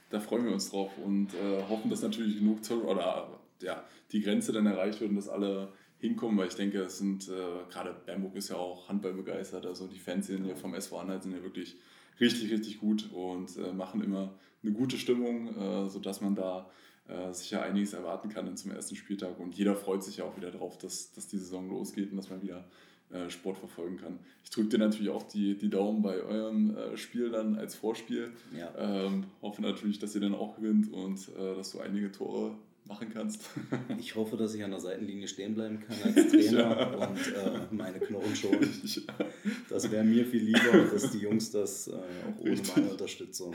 [0.09, 4.21] da freuen wir uns drauf und äh, hoffen, dass natürlich genug zu, oder ja, die
[4.21, 7.95] Grenze dann erreicht wird und dass alle hinkommen, weil ich denke, es sind äh, gerade
[8.07, 11.43] Bernburg ist ja auch Handball begeistert, also die Fans hier vom SV Anhalt sind ja
[11.43, 11.77] wirklich
[12.21, 14.33] richtig, richtig gut und äh, machen immer
[14.63, 16.71] eine gute Stimmung, äh, sodass man da
[17.09, 19.39] äh, sicher einiges erwarten kann zum ersten Spieltag.
[19.39, 22.29] Und jeder freut sich ja auch wieder darauf, dass, dass die Saison losgeht und dass
[22.29, 22.65] man wieder
[23.11, 24.19] äh, Sport verfolgen kann.
[24.45, 28.33] Ich drücke dir natürlich auch die, die Daumen bei eurem äh, Spiel dann als Vorspiel.
[28.57, 28.75] Ja.
[28.77, 32.55] Ähm, hoffe natürlich, dass ihr dann auch gewinnt und dass du einige Tore
[32.89, 33.49] machen kannst.
[33.99, 37.09] ich hoffe, dass ich an der Seitenlinie stehen bleiben kann als Trainer ja.
[37.09, 38.59] und äh, meine Knochen schon.
[38.89, 39.27] Ja.
[39.69, 42.77] Das wäre mir viel lieber, dass die Jungs das äh, auch ohne Richtig.
[42.77, 43.55] meine Unterstützung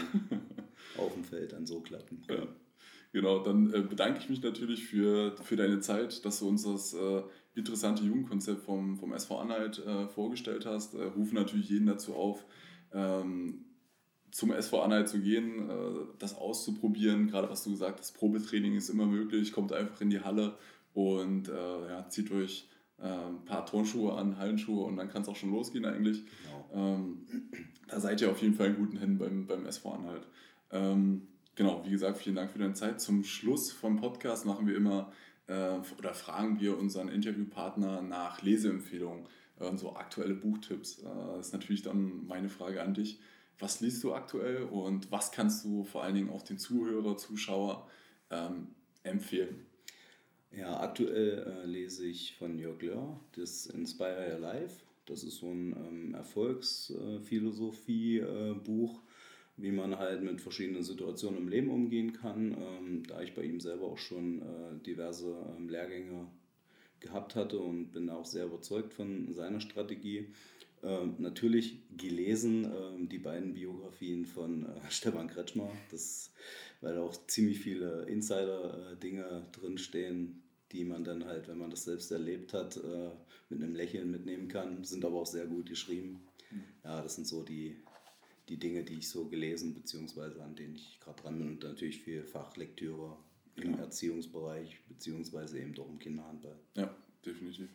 [0.97, 2.43] auf dem Feld dann so klappen können.
[2.43, 2.55] Ja.
[3.13, 6.93] Genau, dann äh, bedanke ich mich natürlich für, für deine Zeit, dass du uns das
[6.93, 7.21] äh,
[7.55, 10.95] interessante Jugendkonzept vom, vom SV Anhalt äh, vorgestellt hast.
[10.95, 12.45] Äh, rufe natürlich jeden dazu auf,
[12.91, 13.65] ähm,
[14.33, 15.73] zum SV Anhalt zu gehen, äh,
[16.19, 17.27] das auszuprobieren.
[17.27, 20.57] Gerade was du gesagt hast, Probetraining ist immer möglich, kommt einfach in die Halle
[20.93, 22.67] und äh, ja, zieht euch
[22.99, 26.23] äh, ein paar Turnschuhe an, Hallenschuhe und dann kann es auch schon losgehen eigentlich.
[26.25, 26.95] Genau.
[26.95, 27.25] Ähm,
[27.87, 30.27] da seid ihr auf jeden Fall in guten Händen beim, beim SV Anhalt.
[30.71, 32.99] Ähm, Genau, wie gesagt, vielen Dank für deine Zeit.
[32.99, 35.11] Zum Schluss vom Podcast machen wir immer
[35.45, 39.27] äh, oder fragen wir unseren Interviewpartner nach Leseempfehlungen
[39.59, 40.99] äh, so aktuelle Buchtipps.
[40.99, 41.03] Äh,
[41.37, 43.19] das ist natürlich dann meine Frage an dich.
[43.59, 47.89] Was liest du aktuell und was kannst du vor allen Dingen auch den Zuhörer, Zuschauer
[48.29, 48.69] ähm,
[49.03, 49.65] empfehlen?
[50.51, 54.83] Ja, aktuell äh, lese ich von Jörg Löhr das Inspire Your Life.
[55.05, 59.01] Das ist so ein ähm, Erfolgsphilosophie-Buch
[59.57, 62.57] wie man halt mit verschiedenen Situationen im Leben umgehen kann.
[62.59, 66.27] Ähm, da ich bei ihm selber auch schon äh, diverse ähm, Lehrgänge
[66.99, 70.27] gehabt hatte und bin auch sehr überzeugt von seiner Strategie.
[70.83, 76.33] Ähm, natürlich gelesen ähm, die beiden Biografien von äh, Stefan Kretschmer, das,
[76.81, 82.11] weil auch ziemlich viele Insider-Dinge äh, drinstehen, die man dann halt, wenn man das selbst
[82.11, 83.11] erlebt hat, äh,
[83.49, 86.19] mit einem Lächeln mitnehmen kann, sind aber auch sehr gut geschrieben.
[86.49, 86.63] Hm.
[86.83, 87.77] Ja, das sind so die,
[88.49, 90.41] die Dinge, die ich so gelesen bzw.
[90.41, 93.15] an denen ich gerade dran bin und natürlich viel Fachlektüre
[93.55, 93.79] im ja.
[93.79, 95.61] Erziehungsbereich bzw.
[95.61, 96.59] eben doch im Kinderhandball.
[96.75, 96.93] Ja,
[97.25, 97.69] definitiv.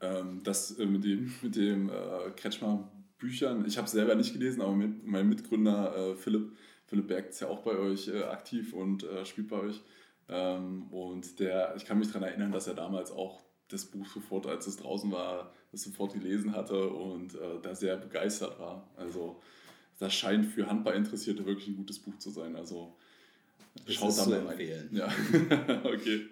[0.00, 4.32] Ähm, das äh, mit dem, mit dem äh, Kretschmer Büchern, ich habe es selber nicht
[4.32, 6.52] gelesen, aber mit, mein Mitgründer äh, Philipp,
[6.86, 9.82] Philipp Berg ist ja auch bei euch äh, aktiv und äh, spielt bei euch.
[10.28, 14.46] Ähm, und der, ich kann mich daran erinnern, dass er damals auch das Buch sofort,
[14.46, 18.88] als es draußen war, das sofort gelesen hatte und äh, da sehr begeistert war.
[18.96, 19.40] Also
[19.98, 22.56] das scheint für Handballinteressierte wirklich ein gutes Buch zu sein.
[22.56, 22.96] Also
[23.86, 24.88] schaut da mal rein.
[24.92, 25.06] Ja,
[25.84, 26.28] okay.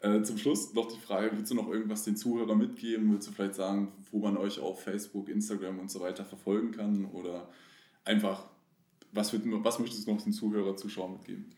[0.00, 3.12] Äh, zum Schluss noch die Frage, willst du noch irgendwas den Zuhörern mitgeben?
[3.12, 7.04] Willst du vielleicht sagen, wo man euch auf Facebook, Instagram und so weiter verfolgen kann?
[7.04, 7.48] Oder
[8.04, 8.46] einfach,
[9.12, 11.52] was, wird, was möchtest du noch den Zuhörer, Zuschauern mitgeben?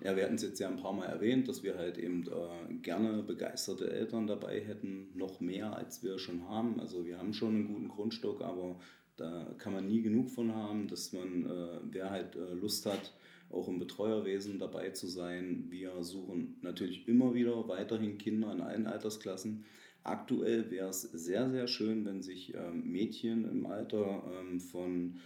[0.00, 2.74] Ja, wir hatten es jetzt ja ein paar Mal erwähnt, dass wir halt eben äh,
[2.82, 6.80] gerne begeisterte Eltern dabei hätten, noch mehr als wir schon haben.
[6.80, 8.74] Also wir haben schon einen guten Grundstock, aber
[9.16, 13.12] da kann man nie genug von haben, dass man, äh, wer halt äh, Lust hat,
[13.50, 15.66] auch im Betreuerwesen dabei zu sein.
[15.68, 19.64] Wir suchen natürlich immer wieder weiterhin Kinder in allen Altersklassen.
[20.02, 25.16] Aktuell wäre es sehr, sehr schön, wenn sich ähm, Mädchen im Alter ähm, von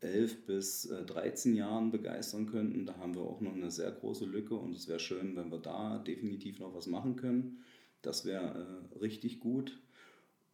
[0.00, 2.86] 11 bis äh, 13 Jahren begeistern könnten.
[2.86, 5.58] Da haben wir auch noch eine sehr große Lücke und es wäre schön, wenn wir
[5.58, 7.64] da definitiv noch was machen können.
[8.02, 9.80] Das wäre äh, richtig gut.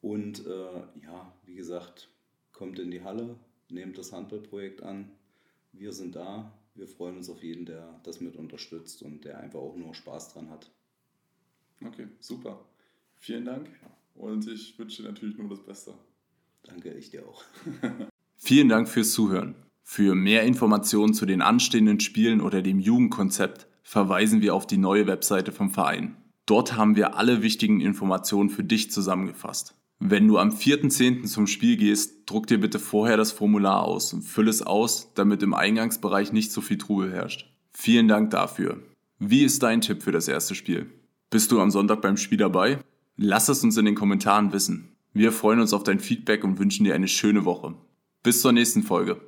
[0.01, 2.09] Und äh, ja, wie gesagt,
[2.53, 3.37] kommt in die Halle,
[3.68, 5.11] nehmt das Handballprojekt an.
[5.72, 6.53] Wir sind da.
[6.75, 10.33] Wir freuen uns auf jeden, der das mit unterstützt und der einfach auch nur Spaß
[10.33, 10.70] dran hat.
[11.85, 12.64] Okay, super.
[13.16, 13.68] Vielen Dank
[14.14, 15.95] und ich wünsche dir natürlich nur das Beste.
[16.64, 17.45] Danke, ich dir auch.
[18.37, 19.55] Vielen Dank fürs Zuhören.
[19.83, 25.07] Für mehr Informationen zu den anstehenden Spielen oder dem Jugendkonzept verweisen wir auf die neue
[25.07, 26.16] Webseite vom Verein.
[26.47, 29.75] Dort haben wir alle wichtigen Informationen für dich zusammengefasst.
[30.07, 31.24] Wenn du am 4.10.
[31.24, 35.42] zum Spiel gehst, druck dir bitte vorher das Formular aus und fülle es aus, damit
[35.42, 37.50] im Eingangsbereich nicht so viel Trubel herrscht.
[37.72, 38.82] Vielen Dank dafür.
[39.18, 40.90] Wie ist dein Tipp für das erste Spiel?
[41.30, 42.80] Bist du am Sonntag beim Spiel dabei?
[43.16, 44.90] Lass es uns in den Kommentaren wissen.
[45.14, 47.74] Wir freuen uns auf dein Feedback und wünschen dir eine schöne Woche.
[48.22, 49.22] Bis zur nächsten Folge.